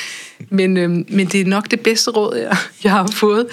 [0.49, 3.47] Men, øhm, men det er nok det bedste råd, jeg, jeg har fået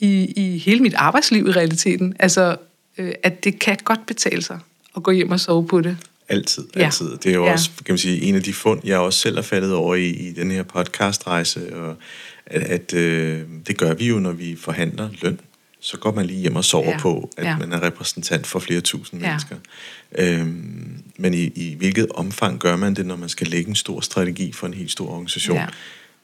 [0.00, 2.16] i, i hele mit arbejdsliv i realiteten.
[2.18, 2.56] Altså,
[2.98, 4.58] øh, at det kan godt betale sig
[4.96, 5.96] at gå hjem og sove på det.
[6.28, 7.08] Altid, altid.
[7.08, 7.16] Ja.
[7.16, 7.52] Det er jo ja.
[7.52, 10.08] også, kan man sige, en af de fund, jeg også selv har faldet over i,
[10.08, 11.96] i den her podcastrejse, og
[12.46, 15.40] at, at øh, det gør vi jo, når vi forhandler løn
[15.86, 16.98] så går man lige hjem og sover ja.
[16.98, 17.56] på, at ja.
[17.56, 19.28] man er repræsentant for flere tusind ja.
[19.28, 19.56] mennesker.
[20.18, 24.00] Øhm, men i, i hvilket omfang gør man det, når man skal lægge en stor
[24.00, 25.56] strategi for en helt stor organisation?
[25.56, 25.66] Ja.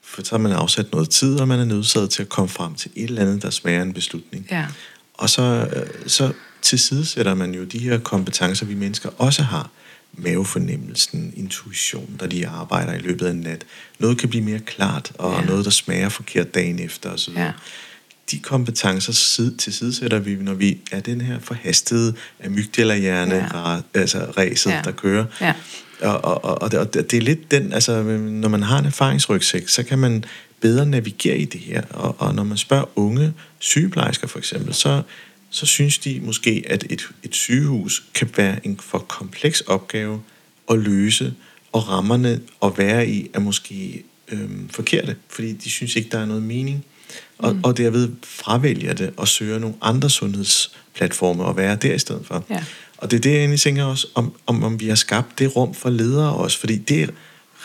[0.03, 2.75] For så har man afsat noget tid, og man er nødsaget til at komme frem
[2.75, 4.47] til et eller andet, der smager en beslutning.
[4.51, 4.67] Ja.
[5.15, 9.71] Og så, øh, så tilsidesætter man jo de her kompetencer, vi mennesker også har.
[10.13, 13.65] Mavefornemmelsen, intuition, der lige arbejder i løbet af en nat.
[13.99, 15.47] Noget kan blive mere klart, og ja.
[15.47, 17.33] noget, der smager forkert dagen efter osv.
[17.37, 17.53] Ja
[18.33, 22.15] de kompetencer sid, tilsidesætter vi, når vi er den her forhastede
[22.45, 23.81] amygdala-hjerne, ja.
[23.95, 24.81] altså ræset, ja.
[24.85, 25.25] der kører.
[25.41, 25.55] Ja.
[26.01, 29.69] Og, og, og, og, og det er lidt den, altså når man har en erfaringsrygsæk,
[29.69, 30.25] så kan man
[30.61, 31.83] bedre navigere i det her.
[31.91, 35.03] Og, og når man spørger unge sygeplejersker for eksempel, så,
[35.51, 40.23] så synes de måske, at et, et sygehus kan være en for kompleks opgave
[40.71, 41.35] at løse,
[41.73, 46.27] og rammerne at være i er måske øhm, forkerte, fordi de synes ikke, der er
[46.27, 46.85] noget mening
[47.39, 47.61] og, mm.
[47.65, 52.45] og derved fravælger det og søger nogle andre sundhedsplatforme og være der i stedet for.
[52.51, 52.65] Ja.
[52.99, 55.57] Og det er det, jeg egentlig tænker også, om, om, om vi har skabt det
[55.57, 57.07] rum for ledere også, fordi det er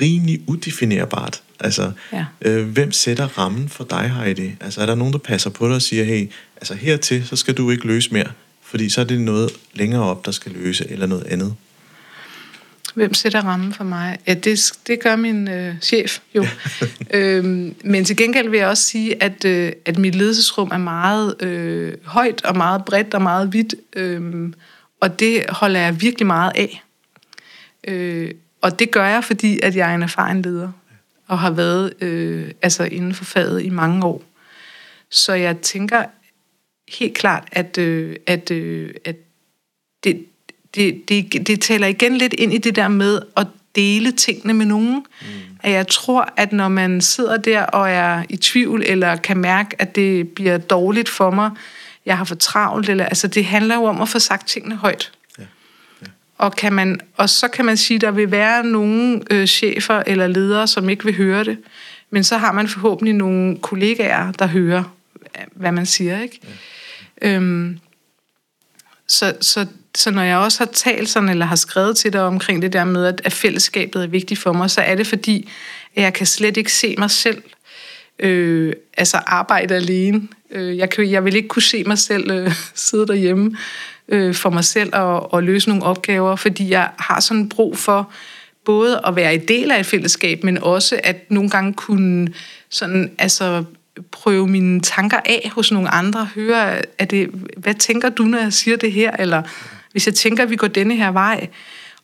[0.02, 1.42] rimelig udefinerbart.
[1.60, 2.26] Altså, ja.
[2.42, 4.52] øh, hvem sætter rammen for dig, Heidi?
[4.62, 7.54] Altså, er der nogen, der passer på dig og siger, hey, altså hertil, så skal
[7.54, 8.32] du ikke løse mere,
[8.62, 11.56] fordi så er det noget længere op, der skal løse, eller noget andet.
[12.96, 14.18] Hvem sætter rammen for mig?
[14.28, 16.46] Ja, det, det gør min øh, chef jo.
[17.14, 21.42] øhm, men til gengæld vil jeg også sige, at, øh, at mit ledelsesrum er meget
[21.42, 23.76] øh, højt og meget bredt og meget vidt.
[23.96, 24.54] Øh,
[25.02, 26.84] og det holder jeg virkelig meget af.
[27.88, 28.32] Øh,
[28.62, 30.72] og det gør jeg, fordi at jeg er en erfaren leder,
[31.28, 34.24] og har været øh, altså inden for faget i mange år.
[35.10, 36.04] Så jeg tænker
[37.00, 39.16] helt klart, at, øh, at, øh, at
[40.04, 40.26] det,
[40.78, 44.66] det, det, det taler igen lidt ind i det der med at dele tingene med
[44.66, 45.06] nogen.
[45.22, 45.28] Mm.
[45.64, 49.82] At jeg tror, at når man sidder der og er i tvivl, eller kan mærke,
[49.82, 51.52] at det bliver dårligt for mig,
[52.06, 55.12] jeg har for travlt, eller, altså det handler jo om at få sagt tingene højt.
[55.40, 55.44] Ja.
[56.02, 56.08] Ja.
[56.38, 60.04] Og, kan man, og så kan man sige, at der vil være nogle øh, chefer
[60.08, 61.58] eller ledere, som ikke vil høre det.
[62.10, 64.84] Men så har man forhåbentlig nogle kollegaer, der hører,
[65.52, 66.22] hvad man siger.
[66.22, 66.40] Ikke?
[67.22, 67.36] Ja.
[67.36, 67.80] Øhm,
[69.08, 69.66] så, så
[69.98, 72.84] så når jeg også har talt sådan, eller har skrevet til dig omkring det der
[72.84, 75.50] med, at, at fællesskabet er vigtigt for mig, så er det fordi,
[75.96, 77.44] at jeg kan slet ikke se mig selv
[78.20, 80.22] øh, altså arbejde alene.
[80.52, 83.58] Øh, jeg, kan, jeg vil ikke kunne se mig selv øh, sidde derhjemme
[84.08, 88.12] øh, for mig selv og, og løse nogle opgaver, fordi jeg har sådan brug for
[88.66, 92.28] både at være i del af et fællesskab, men også at nogle gange kunne
[92.70, 93.64] sådan, altså,
[94.12, 98.54] prøve mine tanker af hos nogle andre, høre, er det, hvad tænker du, når jeg
[98.54, 99.44] siger det her, eller
[99.98, 101.48] hvis jeg tænker, at vi går denne her vej.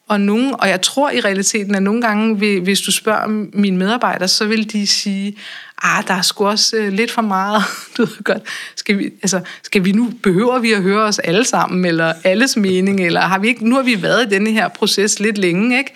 [0.08, 4.28] Og, nogen, og jeg tror i realiteten, at nogle gange, hvis du spørger mine medarbejdere,
[4.28, 5.38] så vil de sige,
[5.84, 7.64] ah, der er sgu også øh, lidt for meget.
[7.98, 8.42] Du ved godt,
[8.76, 12.58] skal vi, altså, skal vi nu, behøver vi at høre os alle sammen, eller alles
[12.58, 15.78] mening, eller har vi ikke, nu har vi været i denne her proces lidt længe,
[15.78, 15.94] ikke?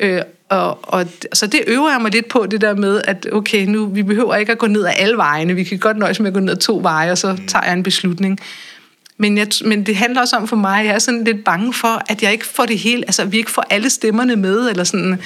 [0.00, 3.66] Øh, og, og, så det øver jeg mig lidt på, det der med, at okay,
[3.66, 6.26] nu, vi behøver ikke at gå ned ad alle vejene, vi kan godt nøjes med
[6.26, 8.40] at gå ned ad to veje, og så tager jeg en beslutning.
[9.20, 11.74] Men, jeg, men det handler også om for mig, at jeg er sådan lidt bange
[11.74, 14.84] for, at jeg ikke får det hele, altså vi ikke får alle stemmerne med, eller
[14.84, 15.20] sådan,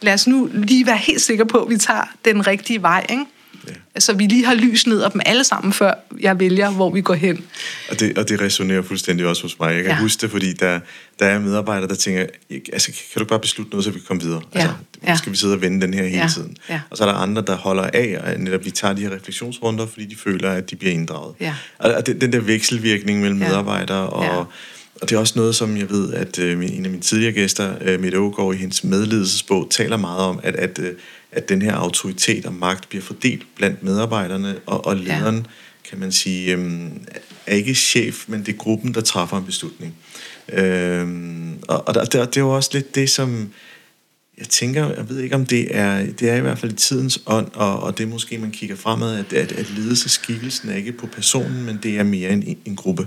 [0.00, 3.24] lad os nu lige være helt sikre på, at vi tager den rigtige vej, ikke?
[3.68, 3.72] Ja.
[3.94, 7.00] Altså, vi lige har lys ned af dem alle sammen, før jeg vælger, hvor vi
[7.00, 7.44] går hen.
[7.90, 9.74] Og det, og det resonerer fuldstændig også hos mig.
[9.74, 10.00] Jeg kan ja.
[10.00, 10.80] huske det, fordi der,
[11.18, 12.26] der er medarbejdere, der tænker,
[12.72, 14.42] altså, kan du bare beslutte noget, så vi kan komme videre?
[14.54, 14.60] Ja.
[14.60, 14.74] Altså,
[15.06, 15.16] ja.
[15.16, 16.28] skal vi sidde og vende den her hele ja.
[16.34, 16.56] tiden?
[16.68, 16.80] Ja.
[16.90, 19.86] Og så er der andre, der holder af, og netop vi tager de her refleksionsrunder,
[19.86, 21.34] fordi de føler, at de bliver inddraget.
[21.40, 21.54] Ja.
[21.78, 23.48] Og den, den der vekselvirkning mellem ja.
[23.48, 24.24] medarbejdere og...
[24.24, 24.44] Ja.
[25.02, 27.74] Og det er også noget, som jeg ved, at øh, en af mine tidligere gæster,
[27.80, 30.92] øh, Mette Ågaard, i hendes medledelsesbog, taler meget om, at, at øh,
[31.32, 35.90] at den her autoritet og magt bliver fordelt blandt medarbejderne, og, og lederen, ja.
[35.90, 37.06] kan man sige, øhm,
[37.46, 39.94] er ikke chef, men det er gruppen, der træffer en beslutning.
[40.52, 43.50] Øhm, og og der, der, det er jo også lidt det, som
[44.38, 47.22] jeg tænker, jeg ved ikke om det er, det er i hvert fald i tidens
[47.26, 50.92] ånd, og, og det er måske, man kigger fremad, at, at, at ledelseskikkelsen er ikke
[50.92, 53.06] på personen, men det er mere en, en gruppe,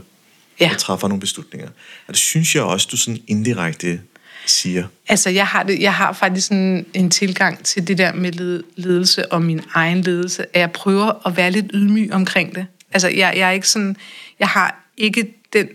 [0.60, 0.70] ja.
[0.72, 1.68] der træffer nogle beslutninger.
[2.08, 4.02] Og det synes jeg også, du sådan indirekte
[4.46, 4.84] siger?
[5.08, 9.32] Altså, jeg har, det, jeg har faktisk en, en tilgang til det der med ledelse
[9.32, 12.66] og min egen ledelse, at jeg prøver at være lidt ydmyg omkring det.
[12.92, 13.96] Altså, jeg, jeg er ikke sådan,
[14.40, 15.68] jeg har ikke den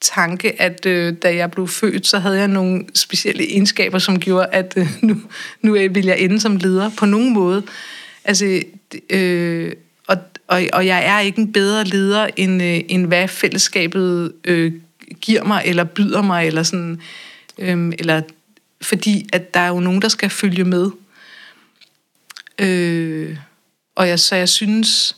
[0.00, 4.46] tanke, at øh, da jeg blev født, så havde jeg nogle specielle egenskaber, som gjorde,
[4.46, 5.16] at øh, nu,
[5.62, 7.62] nu vil jeg ende som leder på nogen måde.
[8.24, 8.62] Altså,
[9.10, 9.72] øh,
[10.06, 14.72] og, og, og jeg er ikke en bedre leder, end, øh, end hvad fællesskabet øh,
[15.20, 17.00] giver mig, eller byder mig, eller sådan
[17.60, 18.22] øhm, eller
[18.82, 20.90] fordi at der er jo nogen, der skal følge med.
[22.58, 23.36] Øh,
[23.94, 25.16] og jeg, så jeg synes,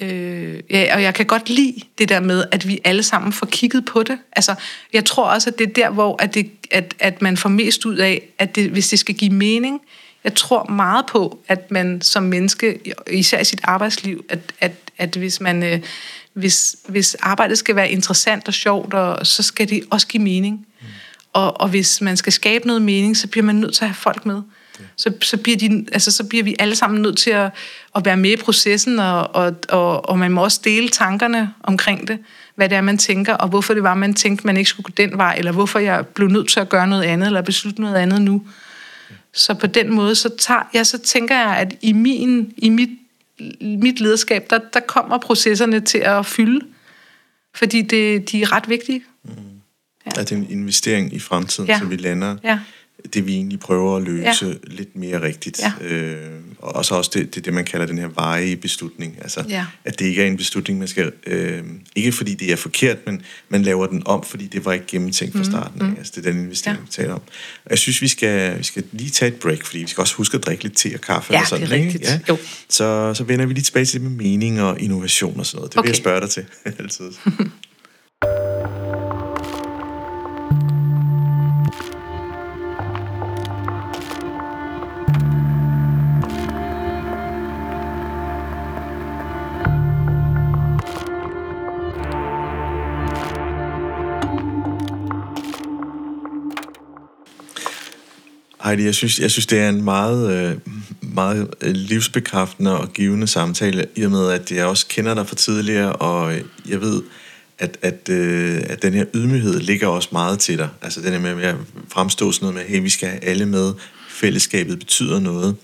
[0.00, 3.46] øh, ja, og jeg kan godt lide det der med, at vi alle sammen får
[3.46, 4.18] kigget på det.
[4.32, 4.54] Altså,
[4.92, 7.84] jeg tror også, at det er der, hvor at det, at, at man får mest
[7.86, 9.80] ud af, at det, hvis det skal give mening.
[10.24, 15.16] Jeg tror meget på, at man som menneske, især i sit arbejdsliv, at, at, at
[15.16, 15.62] hvis man...
[15.62, 15.80] Øh,
[16.32, 20.66] hvis, hvis arbejdet skal være interessant og sjovt, og, så skal det også give mening.
[21.32, 23.94] Og, og hvis man skal skabe noget mening, så bliver man nødt til at have
[23.94, 24.42] folk med.
[24.80, 24.84] Ja.
[24.96, 27.50] Så, så, bliver de, altså, så bliver vi alle sammen nødt til at,
[27.96, 32.08] at være med i processen, og, og, og, og man må også dele tankerne omkring
[32.08, 32.18] det.
[32.54, 34.92] Hvad det er, man tænker, og hvorfor det var, man tænkte, man ikke skulle gå
[34.96, 37.96] den vej, eller hvorfor jeg blev nødt til at gøre noget andet, eller beslutte noget
[37.96, 38.42] andet nu.
[39.10, 39.14] Ja.
[39.34, 42.88] Så på den måde, så, tager, ja, så tænker jeg, at i, min, i mit,
[43.60, 46.66] mit lederskab, der, der kommer processerne til at fylde,
[47.54, 49.02] fordi det, de er ret vigtige.
[49.24, 49.30] Mm.
[50.06, 50.20] Ja.
[50.20, 51.78] At det er en investering i fremtiden, ja.
[51.78, 52.60] så vi lander ja.
[53.14, 54.52] Det, vi egentlig prøver at løse ja.
[54.62, 55.60] lidt mere rigtigt.
[55.80, 55.86] Ja.
[55.86, 59.16] Øh, og så også det, det, det, man kalder den her veje beslutning.
[59.22, 59.66] Altså, ja.
[59.84, 61.12] at det ikke er en beslutning, man skal...
[61.26, 61.62] Øh,
[61.96, 65.32] ikke fordi det er forkert, men man laver den om, fordi det var ikke gennemtænkt
[65.32, 65.82] fra mm, starten.
[65.82, 65.94] Mm.
[65.98, 66.84] Altså, det er den investering, ja.
[66.84, 67.20] vi taler om.
[67.64, 70.14] Og jeg synes, vi skal, vi skal lige tage et break, fordi vi skal også
[70.14, 71.32] huske at drikke lidt te og kaffe.
[71.32, 72.04] Ja, og sådan, det er rigtigt.
[72.04, 72.20] Ja?
[72.28, 72.36] Jo.
[72.68, 75.72] Så, så vender vi lige tilbage til det med mening og innovation og sådan noget.
[75.72, 75.86] Det okay.
[75.86, 76.44] vil jeg spørge dig til
[76.78, 77.10] altid.
[98.68, 100.56] Heidi, jeg synes, jeg synes, det er en meget, øh,
[101.00, 105.36] meget øh, livsbekræftende og givende samtale, i og med, at jeg også kender dig fra
[105.36, 106.34] tidligere, og
[106.68, 107.02] jeg ved,
[107.58, 110.68] at, at, øh, at den her ydmyghed ligger også meget til dig.
[110.82, 111.56] Altså den her med at
[111.88, 113.72] fremstå sådan noget med, hey, vi skal have alle med,
[114.10, 115.56] fællesskabet betyder noget.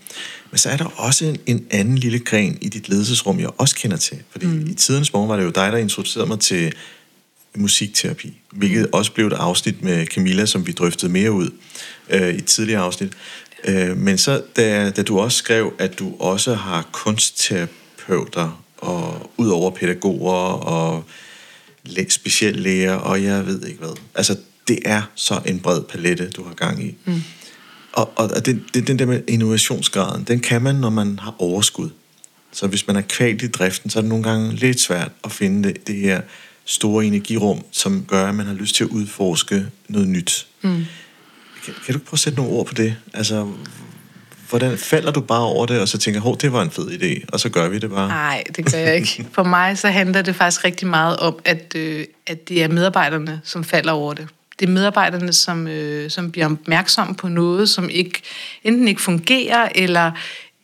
[0.50, 3.76] Men så er der også en, en anden lille gren i dit ledelsesrum, jeg også
[3.76, 4.18] kender til.
[4.30, 4.66] Fordi mm.
[4.70, 6.72] i tidens morgen var det jo dig, der introducerede mig til
[7.56, 8.88] musikterapi, hvilket mm.
[8.92, 11.50] også blev et afsnit med Camilla, som vi drøftede mere ud
[12.10, 13.12] øh, i et tidligere afsnit.
[13.64, 19.48] Øh, men så, da, da du også skrev, at du også har kunstterapeuter, og ud
[19.48, 21.04] over pædagoger og
[22.08, 23.96] speciallæger, og jeg ved ikke hvad.
[24.14, 24.36] Altså,
[24.68, 26.94] det er så en bred palette, du har gang i.
[27.04, 27.22] Mm.
[27.92, 31.34] Og, og, og den, den, den der med innovationsgraden, den kan man, når man har
[31.38, 31.90] overskud.
[32.52, 35.32] Så hvis man er kvalt i driften, så er det nogle gange lidt svært at
[35.32, 36.20] finde det, det her
[36.64, 40.46] store energirum, som gør, at man har lyst til at udforske noget nyt.
[40.62, 40.84] Mm.
[41.64, 42.96] Kan, kan du prøve at sætte nogle ord på det?
[43.14, 43.52] Altså,
[44.48, 47.24] hvordan falder du bare over det, og så tænker, hov, det var en fed idé,
[47.32, 48.08] og så gør vi det bare?
[48.08, 49.26] Nej, det gør jeg ikke.
[49.32, 53.40] For mig så handler det faktisk rigtig meget om, at, øh, at det er medarbejderne,
[53.44, 54.28] som falder over det.
[54.60, 58.22] Det er medarbejderne, som, øh, som bliver opmærksom på noget, som ikke
[58.64, 60.12] enten ikke fungerer, eller,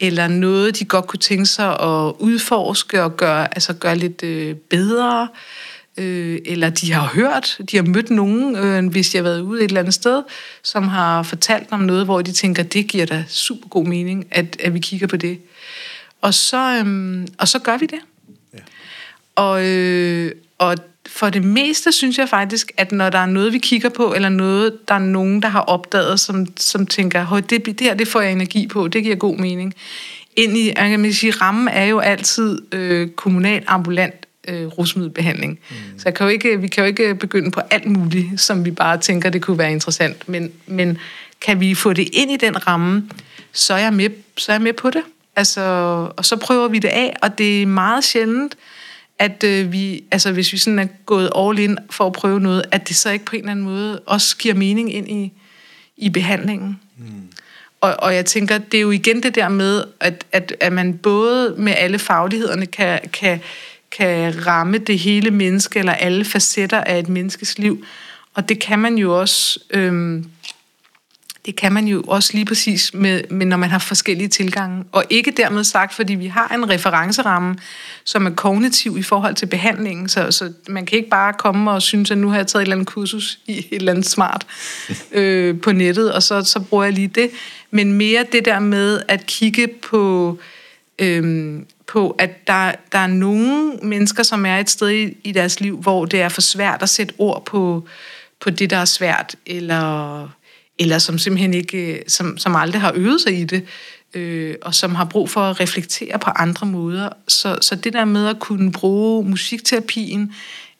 [0.00, 4.54] eller noget, de godt kunne tænke sig at udforske og gøre, altså gøre lidt øh,
[4.54, 5.22] bedre.
[5.22, 5.28] Øh,
[6.44, 9.68] eller de har hørt, de har mødt nogen, øh, hvis de har været ude et
[9.68, 10.22] eller andet sted,
[10.62, 14.56] som har fortalt om noget, hvor de tænker, det giver da super god mening, at,
[14.60, 15.38] at vi kigger på det.
[16.20, 18.00] Og så, øh, og så gør vi det.
[18.54, 18.58] Ja.
[19.34, 20.76] Og, øh, og
[21.06, 24.28] for det meste synes jeg faktisk, at når der er noget, vi kigger på, eller
[24.28, 28.20] noget, der er nogen, der har opdaget, som, som tænker, det, det her det får
[28.20, 29.74] jeg energi på, det giver god mening.
[30.36, 35.58] Ind i, jeg kan sige, rammen er jo altid øh, kommunal ambulant øh, rusmiddelbehandling.
[35.70, 35.76] Mm.
[35.98, 38.70] Så jeg kan jo ikke, vi kan jo ikke begynde på alt muligt, som vi
[38.70, 40.28] bare tænker, det kunne være interessant.
[40.28, 40.98] Men, men
[41.40, 43.08] kan vi få det ind i den ramme,
[43.52, 45.02] så er jeg med, så er jeg med på det.
[45.36, 45.60] Altså,
[46.16, 48.56] og så prøver vi det af, og det er meget sjældent,
[49.18, 52.62] at øh, vi, altså hvis vi sådan er gået all in for at prøve noget,
[52.70, 55.32] at det så ikke på en eller anden måde også giver mening ind i,
[55.96, 56.80] i behandlingen.
[56.98, 57.04] Mm.
[57.80, 60.98] Og, og jeg tænker, det er jo igen det der med, at, at, at man
[60.98, 63.40] både med alle faglighederne kan, kan,
[63.92, 67.84] kan ramme det hele menneske, eller alle facetter af et menneskes liv.
[68.34, 69.60] Og det kan man jo også...
[69.70, 70.26] Øhm,
[71.46, 74.84] det kan man jo også lige præcis, med, med, når man har forskellige tilgange.
[74.92, 77.56] Og ikke dermed sagt, fordi vi har en referenceramme,
[78.04, 80.08] som er kognitiv i forhold til behandlingen.
[80.08, 82.66] Så, så man kan ikke bare komme og synes, at nu har jeg taget et
[82.66, 84.46] eller andet kursus i et eller andet smart
[85.12, 87.30] øh, på nettet, og så, så bruger jeg lige det.
[87.70, 90.46] Men mere det der med at kigge på, øh,
[91.00, 95.60] øhm, på at der, der er nogle mennesker, som er et sted i, i deres
[95.60, 97.84] liv, hvor det er for svært at sætte ord på,
[98.40, 100.28] på det, der er svært, eller
[100.80, 103.66] eller som simpelthen ikke, øh, som, som aldrig har øvet sig i det,
[104.14, 107.08] øh, og som har brug for at reflektere på andre måder.
[107.28, 110.34] Så, så det der med at kunne bruge musikterapien,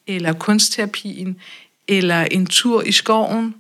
[0.07, 1.37] eller kunstterapien,
[1.89, 3.55] eller en tur i skoven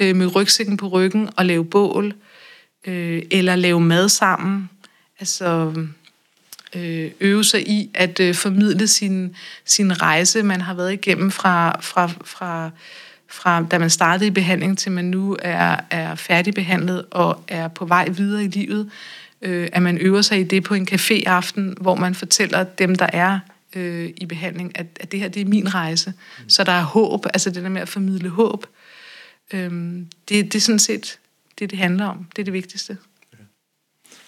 [0.00, 2.14] øh, med rygsækken på ryggen og lave bål,
[2.86, 4.70] øh, eller lave mad sammen,
[5.20, 5.74] altså
[6.74, 11.80] øh, øve sig i at øh, formidle sin, sin rejse, man har været igennem fra,
[11.80, 12.70] fra, fra
[13.34, 17.84] fra da man startede i behandling til man nu er, er færdigbehandlet og er på
[17.84, 18.90] vej videre i livet,
[19.42, 23.06] øh, at man øver sig i det på en café-aften, hvor man fortæller dem, der
[23.12, 23.38] er
[23.76, 26.10] øh, i behandling, at, at det her det er min rejse.
[26.10, 26.48] Mm.
[26.48, 28.66] Så der er håb, altså det der med at formidle håb.
[29.52, 29.70] Øh,
[30.28, 31.18] det, det er sådan set
[31.58, 32.26] det, det handler om.
[32.36, 32.96] Det er det vigtigste.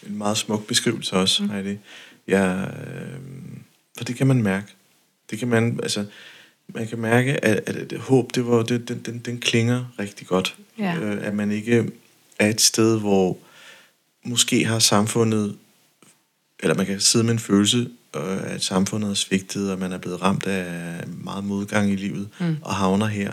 [0.09, 1.51] En meget smuk beskrivelse også, mm.
[1.51, 1.79] Heidi.
[2.29, 3.19] Ja, øh,
[3.97, 4.67] for det kan man mærke.
[5.31, 6.05] Det kan man, altså,
[6.69, 10.27] man kan mærke, at, at, at håb, det var, det, den, den, den klinger rigtig
[10.27, 10.57] godt.
[10.79, 10.97] Ja.
[10.97, 11.91] Øh, at man ikke
[12.39, 13.39] er et sted, hvor
[14.25, 15.57] måske har samfundet,
[16.61, 19.99] eller man kan sidde med en følelse, øh, at samfundet er svigtet, og man er
[19.99, 22.57] blevet ramt af meget modgang i livet, mm.
[22.63, 23.33] og havner her.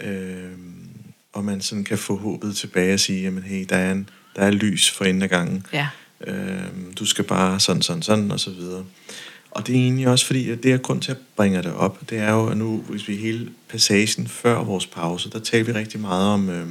[0.00, 0.50] Øh,
[1.32, 4.42] og man sådan kan få håbet tilbage og sige, jamen hey, der er, en, der
[4.42, 5.66] er lys for enden af gangen.
[5.72, 5.88] Ja.
[6.26, 6.62] Øh,
[6.98, 8.84] du skal bare sådan, sådan, sådan, og så videre.
[9.50, 12.10] Og det er egentlig også fordi, at det er grund til at bringe det op,
[12.10, 15.72] det er jo, at nu, hvis vi hele passagen før vores pause, der taler vi
[15.72, 16.66] rigtig meget om, øh,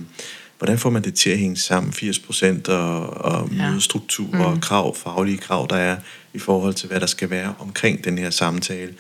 [0.57, 3.69] hvordan får man det til at hænge sammen, 80% og, og ja.
[3.69, 4.41] mødestruktur mm.
[4.41, 5.97] og krav, faglige krav, der er
[6.33, 8.93] i forhold til, hvad der skal være omkring den her samtale.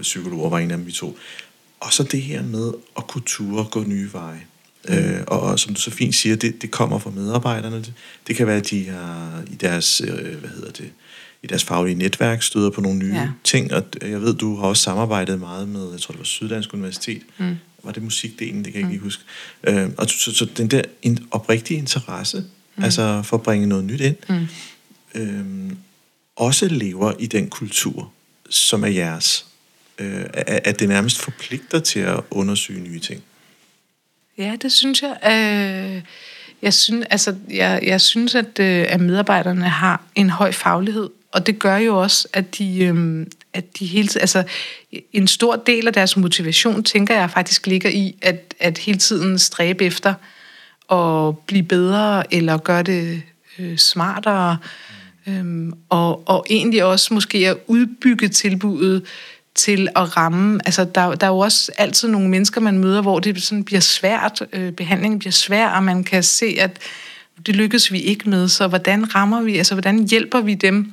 [0.00, 1.18] Psykologer var en af dem, vi to.
[1.80, 4.40] Og så det her med at kunne ture gå nye veje.
[4.88, 7.76] Øh, og, og som du så fint siger, det, det kommer fra medarbejderne.
[7.76, 7.92] Det,
[8.26, 10.90] det kan være, at de har i deres, øh, hvad hedder det,
[11.42, 13.28] i deres faglige netværk støder på nogle nye ja.
[13.44, 16.74] ting, og jeg ved, du har også samarbejdet meget med, jeg tror det var Syddansk
[16.74, 17.56] Universitet, mm.
[17.82, 18.92] var det musikdelen, det kan jeg mm.
[18.92, 19.22] ikke huske.
[19.64, 22.44] Øh, og så, så den der in, oprigtige interesse
[22.76, 22.84] mm.
[22.84, 24.46] altså for at bringe noget nyt ind, mm.
[25.14, 25.76] øhm,
[26.36, 28.12] også lever i den kultur,
[28.50, 29.46] som er jeres.
[29.98, 33.22] Øh, at det nærmest forpligter til at undersøge nye ting.
[34.38, 35.16] Ja, det synes jeg.
[35.24, 36.02] Øh,
[36.62, 41.46] jeg, synes, altså, jeg, jeg synes, at, øh, at medarbejderne har en høj faglighed, og
[41.46, 44.44] det gør jo også, at de, øh, at de hele altså
[45.12, 49.38] en stor del af deres motivation, tænker jeg faktisk ligger i, at, at hele tiden
[49.38, 50.14] stræbe efter
[50.92, 53.22] at blive bedre, eller gøre det
[53.58, 54.58] øh, smartere,
[55.26, 59.02] øhm, og, og egentlig også måske at udbygge tilbuddet
[59.56, 63.18] til at ramme, altså der, der er jo også altid nogle mennesker, man møder, hvor
[63.18, 66.78] det sådan bliver svært, øh, behandlingen bliver svær, og man kan se, at
[67.46, 70.92] det lykkes vi ikke med, så hvordan rammer vi, altså hvordan hjælper vi dem,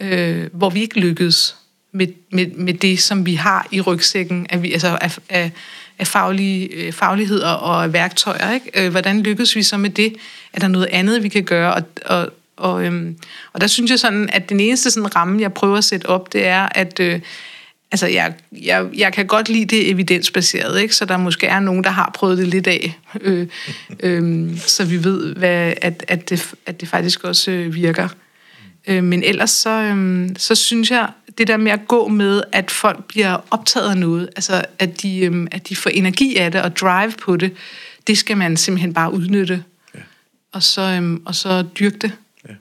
[0.00, 1.56] øh, hvor vi ikke lykkes
[1.92, 5.50] med, med, med det, som vi har i rygsækken, af, vi, altså af, af,
[5.98, 8.52] af faglige, øh, fagligheder og værktøjer.
[8.52, 8.84] Ikke?
[8.84, 10.14] Øh, hvordan lykkes vi så med det?
[10.52, 11.74] Er der noget andet, vi kan gøre?
[11.74, 13.16] Og, og, og, øhm,
[13.52, 16.32] og der synes jeg sådan, at den eneste sådan ramme, jeg prøver at sætte op,
[16.32, 17.20] det er, at øh,
[17.90, 20.94] altså jeg, jeg, jeg kan godt lide det evidensbaseret, ikke?
[20.94, 23.46] så der måske er nogen, der har prøvet det lidt af, øh,
[24.00, 28.08] øh, så vi ved, hvad, at, at, det, at det faktisk også øh, virker.
[28.86, 31.08] Øh, men ellers så, øh, så synes jeg,
[31.38, 35.18] det der med at gå med, at folk bliver optaget af noget, altså at de,
[35.18, 37.52] øh, at de får energi af det og drive på det,
[38.06, 39.64] det skal man simpelthen bare udnytte,
[39.94, 40.00] ja.
[40.52, 42.12] og, så, øh, og så dyrke det,
[42.48, 42.54] ja.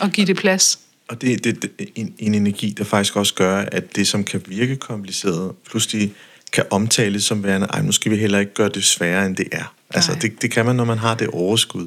[0.00, 0.78] og give det plads.
[1.08, 4.76] Og det, det en, en energi, der faktisk også gør, at det, som kan virke
[4.76, 6.12] kompliceret, pludselig
[6.52, 9.48] kan omtales som værende, ej, nu skal vi heller ikke gøre det sværere, end det
[9.52, 9.74] er.
[9.90, 11.86] Altså, det, det kan man, når man har det overskud.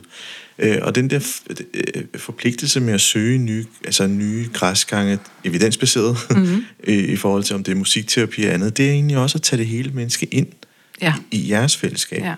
[0.60, 1.20] Øh, og den der
[1.74, 6.66] øh, forpligtelse med at søge nye, altså nye græsgange, evidensbaseret, mm-hmm.
[6.88, 9.58] i forhold til om det er musikterapi og andet, det er egentlig også at tage
[9.58, 10.48] det hele menneske ind
[11.02, 11.14] ja.
[11.32, 12.22] i, i jeres fællesskab.
[12.22, 12.36] Ja.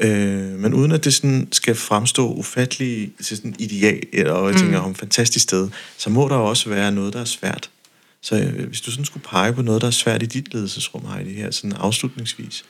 [0.00, 4.80] Øh, men uden at det sådan skal fremstå ufattelig til sådan ideal, og jeg tænker,
[4.80, 4.86] mm.
[4.86, 7.70] om fantastisk sted, så må der også være noget, der er svært.
[8.20, 11.06] Så øh, hvis du sådan skulle pege på noget, der er svært i dit ledelsesrum,
[11.06, 12.64] Heidi, her sådan afslutningsvis,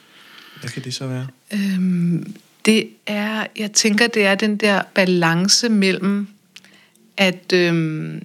[0.59, 1.27] hvad kan det så være?
[1.53, 6.27] Øhm, det er, jeg tænker, det er den der balance mellem,
[7.17, 8.21] at, øhm,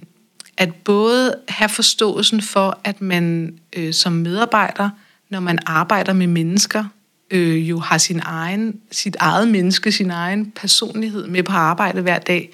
[0.57, 4.89] at både have forståelsen for, at man øh, som medarbejder,
[5.29, 6.85] når man arbejder med mennesker,
[7.31, 12.19] øh, jo har sin egen, sit eget menneske, sin egen personlighed med på arbejde hver
[12.19, 12.49] dag,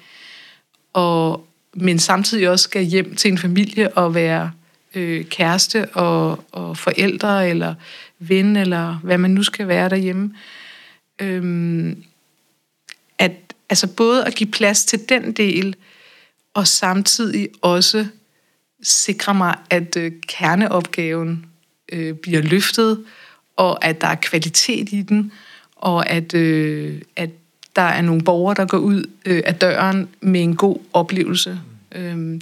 [0.92, 4.52] og, men samtidig også skal hjem til en familie og være
[4.94, 7.74] øh, kæreste og, og forældre eller
[8.18, 10.34] ven, eller hvad man nu skal være derhjemme.
[11.18, 12.04] Øhm,
[13.18, 13.32] at
[13.68, 15.76] altså både at give plads til den del,
[16.54, 18.06] og samtidig også
[18.82, 21.46] sikre mig, at øh, kerneopgaven
[21.92, 23.04] øh, bliver løftet,
[23.56, 25.32] og at der er kvalitet i den,
[25.76, 27.30] og at, øh, at
[27.76, 31.60] der er nogle borgere, der går ud øh, af døren med en god oplevelse.
[31.94, 32.00] Mm.
[32.00, 32.40] Øhm,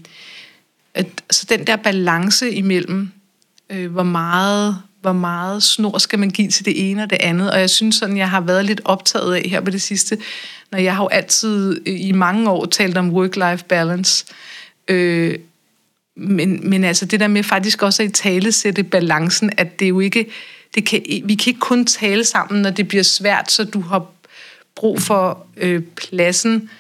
[0.95, 3.11] at, så den der balance imellem,
[3.71, 7.53] øh, hvor meget hvor meget snor skal man give til det ene og det andet.
[7.53, 10.19] Og jeg synes sådan, jeg har været lidt optaget af her på det sidste,
[10.71, 14.25] når jeg har jo altid øh, i mange år talt om work-life balance.
[14.89, 15.39] Øh,
[16.17, 19.89] men, men altså det der med faktisk også at i tale sætte balancen, at det
[19.89, 20.27] jo ikke,
[20.75, 24.07] det kan, vi kan ikke kun tale sammen, når det bliver svært, så du har
[24.75, 26.71] brug for øh, pladsen.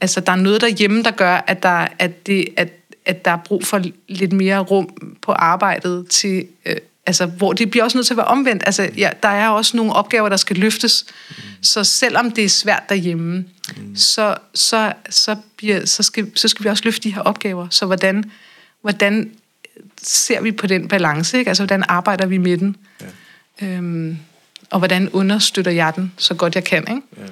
[0.00, 2.72] Altså der er noget derhjemme, der gør, at, der, at, det, at,
[3.04, 6.76] at der er brug for lidt mere rum på arbejdet til øh,
[7.06, 8.62] altså, hvor det bliver også nødt til at være omvendt.
[8.66, 11.06] Altså, ja, der er også nogle opgaver, der skal løftes.
[11.28, 11.34] Mm.
[11.62, 13.44] Så selvom det er svært derhjemme,
[13.76, 13.96] mm.
[13.96, 17.68] så, så, så, bliver, så, skal, så skal vi også løfte de her opgaver.
[17.70, 18.30] Så hvordan,
[18.80, 19.30] hvordan
[20.02, 21.38] ser vi på den balance?
[21.38, 21.48] Ikke?
[21.48, 22.76] Altså, hvordan arbejder vi med den?
[23.00, 23.06] Ja.
[23.62, 24.18] Øhm,
[24.70, 26.84] og hvordan understøtter jeg den så godt jeg kan?
[26.88, 27.02] Ikke?
[27.16, 27.22] Ja,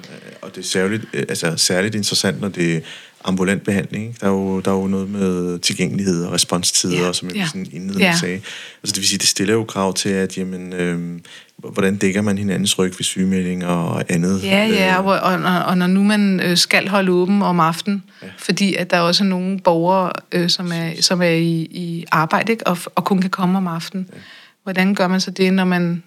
[0.41, 2.83] og det er særligt, altså, særligt interessant, når det
[3.23, 4.07] ambulant behandling.
[4.07, 4.17] Ikke?
[4.21, 7.13] Der, er jo, der er jo noget med tilgængelighed og responstider, ja.
[7.13, 7.45] som jeg ja.
[7.45, 8.15] sådan indledende ja.
[8.15, 8.35] sagde.
[8.83, 11.19] Altså det vil sige, det stiller jo krav til, at jamen, øh,
[11.57, 14.43] hvordan dækker man hinandens ryg ved sygemelding og andet.
[14.43, 15.05] Ja, ja, øh.
[15.05, 18.27] og, og, og når nu man øh, skal holde åben om aftenen, ja.
[18.37, 22.51] fordi at der er også nogle borgere, øh, som er, som er i, i arbejde
[22.51, 22.67] ikke?
[22.67, 24.09] Og, og kun kan komme om aftenen.
[24.13, 24.19] Ja.
[24.63, 26.03] Hvordan gør man så det, når man,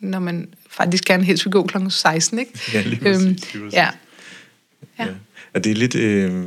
[0.00, 1.76] når man faktisk gerne helst vil gå kl.
[1.88, 2.52] 16, ikke?
[2.74, 3.72] Ja, lige præcis, øhm, lige præcis.
[3.72, 3.88] Ja.
[4.98, 5.04] Ja.
[5.04, 5.10] ja.
[5.54, 6.44] Og det er lidt, øh,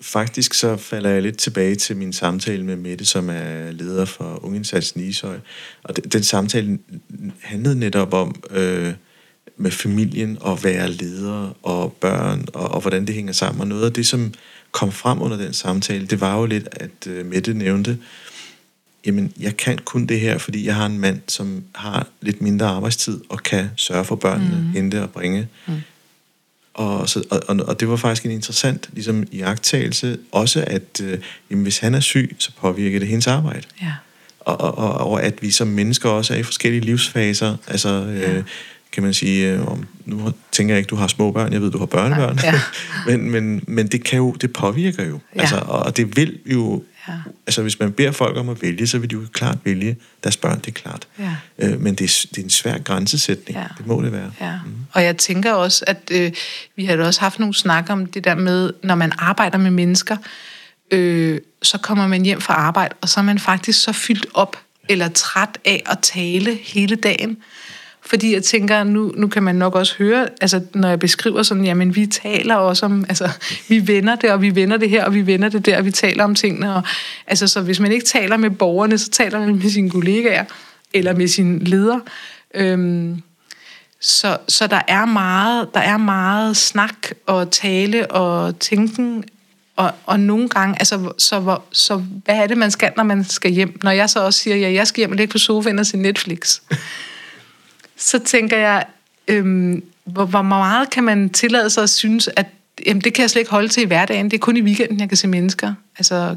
[0.00, 4.44] faktisk så falder jeg lidt tilbage til min samtale med Mette, som er leder for
[4.44, 5.38] Ungeindsatsen i Ishøj.
[5.82, 6.78] Og den, den samtale
[7.40, 8.92] handlede netop om øh,
[9.56, 13.60] med familien og være leder og børn og, og hvordan det hænger sammen.
[13.60, 14.34] Og noget af det, som
[14.72, 17.98] kom frem under den samtale, det var jo lidt, at øh, Mette nævnte,
[19.06, 22.66] jamen jeg kan kun det her, fordi jeg har en mand, som har lidt mindre
[22.66, 24.72] arbejdstid og kan sørge for børnene, mm.
[24.72, 25.48] hente og bringe.
[25.66, 25.74] Mm
[26.74, 31.18] Og, så, og, og, og det var faktisk en interessant ligesom, iagttagelse, også at øh,
[31.50, 33.62] jamen, hvis han er syg, så påvirker det hendes arbejde.
[33.82, 33.92] Ja.
[34.40, 37.56] Og, og, og, og at vi som mennesker også er i forskellige livsfaser.
[37.68, 38.42] Altså, øh, Ja.
[38.92, 41.70] kan man sige, øh, om, nu tænker jeg ikke, du har små børn, jeg ved,
[41.70, 42.36] du har børnebørn.
[42.36, 42.60] Nej, ja.
[43.16, 45.20] men, men, men det kan jo, det påvirker jo.
[45.36, 45.40] Ja.
[45.40, 47.14] Altså, og det vil jo, Ja.
[47.46, 50.36] altså hvis man beder folk om at vælge, så vil de jo klart vælge deres
[50.36, 51.08] børn, det er klart.
[51.18, 51.36] Ja.
[51.58, 53.66] Øh, men det er, det er en svær grænsesætning, Ja.
[53.78, 54.32] det må det være.
[54.40, 54.58] Ja.
[54.66, 54.72] Mm.
[54.92, 56.32] Og jeg tænker også, at øh,
[56.76, 60.16] vi har også haft nogle snak om det der med, når man arbejder med mennesker,
[60.90, 64.56] øh, så kommer man hjem fra arbejde, og så er man faktisk så fyldt op
[64.88, 67.36] eller træt af at tale hele dagen.
[68.12, 71.64] Fordi jeg tænker, nu, nu kan man nok også høre, altså når jeg beskriver sådan,
[71.64, 73.28] jamen vi taler også om, altså
[73.68, 75.90] vi vender det, og vi vender det her, og vi vender det der, og vi
[75.90, 76.74] taler om tingene.
[76.74, 76.82] Og,
[77.26, 80.44] altså så hvis man ikke taler med borgerne, så taler man med sine kollegaer,
[80.94, 81.98] eller med sin leder.
[82.54, 83.22] Øhm,
[84.00, 86.96] så, så der er meget, der er meget snak
[87.26, 89.24] og tale og tænken,
[89.76, 93.24] og, og nogle gange, altså, så, hvor, så hvad er det, man skal, når man
[93.24, 93.80] skal hjem?
[93.82, 95.96] Når jeg så også siger, ja, jeg skal hjem og ligge på sofaen og se
[95.96, 96.60] Netflix,
[98.02, 98.84] så tænker jeg,
[99.28, 102.46] øhm, hvor, hvor meget kan man tillade sig at synes, at
[102.86, 105.00] jamen, det kan jeg slet ikke holde til i hverdagen, det er kun i weekenden,
[105.00, 105.74] jeg kan se mennesker.
[105.98, 106.34] Altså, ja.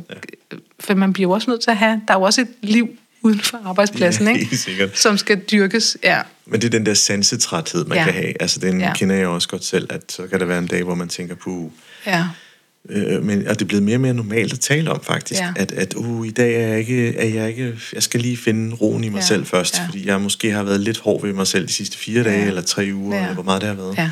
[0.79, 2.89] For man bliver jo også nødt til at have, der er jo også et liv
[3.21, 4.57] uden for arbejdspladsen, Ja, ikke?
[4.57, 4.97] sikkert.
[4.99, 5.97] som skal dyrkes.
[6.03, 6.21] Ja.
[6.45, 8.03] Men det er den der sansetræthed, man Ja.
[8.03, 8.41] kan have.
[8.41, 8.93] Altså, den Ja.
[8.93, 11.35] kender jeg også godt selv, at så kan der være en dag, hvor man tænker
[11.35, 11.71] på,
[12.05, 12.25] Ja.
[12.89, 15.53] Øh, men og det er blevet mere og mere normalt at tale om faktisk, Ja.
[15.55, 18.75] at, at uh, i dag er jeg, ikke, er jeg ikke, jeg skal lige finde
[18.75, 19.85] roen i mig Ja, selv først, ja.
[19.85, 22.47] fordi jeg måske har været lidt hård ved mig selv de sidste fire dage, Ja.
[22.47, 23.21] eller tre uger, Ja.
[23.21, 23.97] eller hvor meget det har været.
[23.97, 24.09] Ja.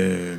[0.00, 0.36] Øh,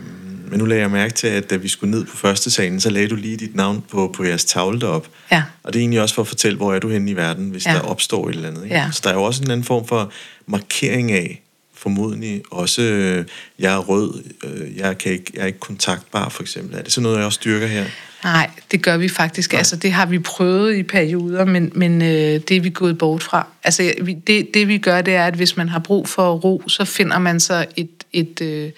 [0.49, 2.89] men nu lagde jeg mærke til, at da vi skulle ned på første salen, så
[2.89, 5.07] lagde du lige dit navn på, på jeres tavle derop.
[5.31, 5.43] Ja.
[5.63, 7.65] Og det er egentlig også for at fortælle, hvor er du henne i verden, hvis
[7.65, 7.71] Ja.
[7.73, 8.63] der opstår et eller andet.
[8.63, 8.75] Ikke?
[8.75, 8.89] Ja.
[8.91, 10.11] Så der er jo også en anden form for
[10.47, 11.41] markering af,
[11.81, 13.25] formodentlig også, øh,
[13.59, 16.77] jeg er rød, øh, jeg, kan ikke, jeg er ikke kontaktbar for eksempel.
[16.77, 17.85] Er det sådan noget, jeg også styrker her?
[18.23, 19.53] Nej, det gør vi faktisk.
[19.53, 22.07] Altså, det har vi prøvet i perioder, men, men øh,
[22.47, 23.47] det er vi gået bort fra.
[23.63, 26.63] Altså, vi, det, det vi gør, det er, at hvis man har brug for ro,
[26.67, 28.71] så finder man så et, et, øh,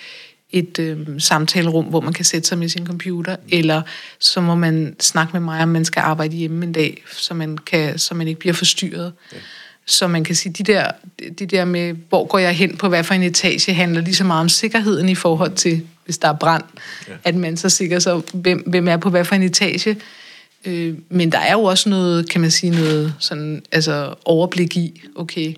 [0.52, 3.82] et øh, samtalerum, hvor man kan sætte sig med sin computer, eller
[4.20, 7.58] så må man snakke med mig, om man skal arbejde hjemme en dag, så man,
[7.58, 9.14] kan, så man ikke bliver forstyrret.
[9.34, 9.38] Ja.
[9.86, 10.92] Så man kan sige, de der,
[11.40, 14.24] de der med, hvor går jeg hen på hvad for en etage, handler lige så
[14.24, 16.64] meget om sikkerheden i forhold til, hvis der er brand,
[17.08, 17.14] ja.
[17.24, 19.98] at man så sikrer sig, hvem, hvem er på hvad for en etage.
[20.66, 25.02] Øh, men der er jo også noget, kan man sige, noget sådan, altså overblik i,
[25.16, 25.54] okay,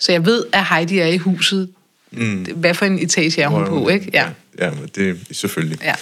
[0.00, 1.68] så jeg ved, at Heidi er i huset.
[2.10, 2.46] Mm.
[2.54, 4.10] Hvad for en etage er hun på, ikke?
[4.12, 4.28] Ja.
[4.58, 5.78] Ja, men det er selvfølgelig.
[5.82, 5.94] ja.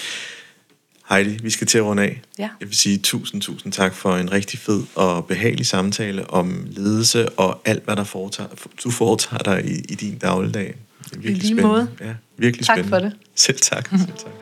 [1.13, 2.23] Heidi, vi skal til at runde af.
[2.39, 2.49] Ja.
[2.61, 7.29] Jeg vil sige tusind, tusind tak for en rigtig fed og behagelig samtale om ledelse
[7.29, 8.49] og alt, hvad der foretager,
[8.85, 10.75] du foretager dig i, i din dagligdag.
[11.05, 11.69] Det er virkelig lige spændende.
[11.69, 11.89] måde.
[12.01, 12.97] Ja, virkelig Tak spændende.
[12.97, 13.13] for det.
[13.35, 13.89] Selv tak.
[14.07, 14.42] Selv tak.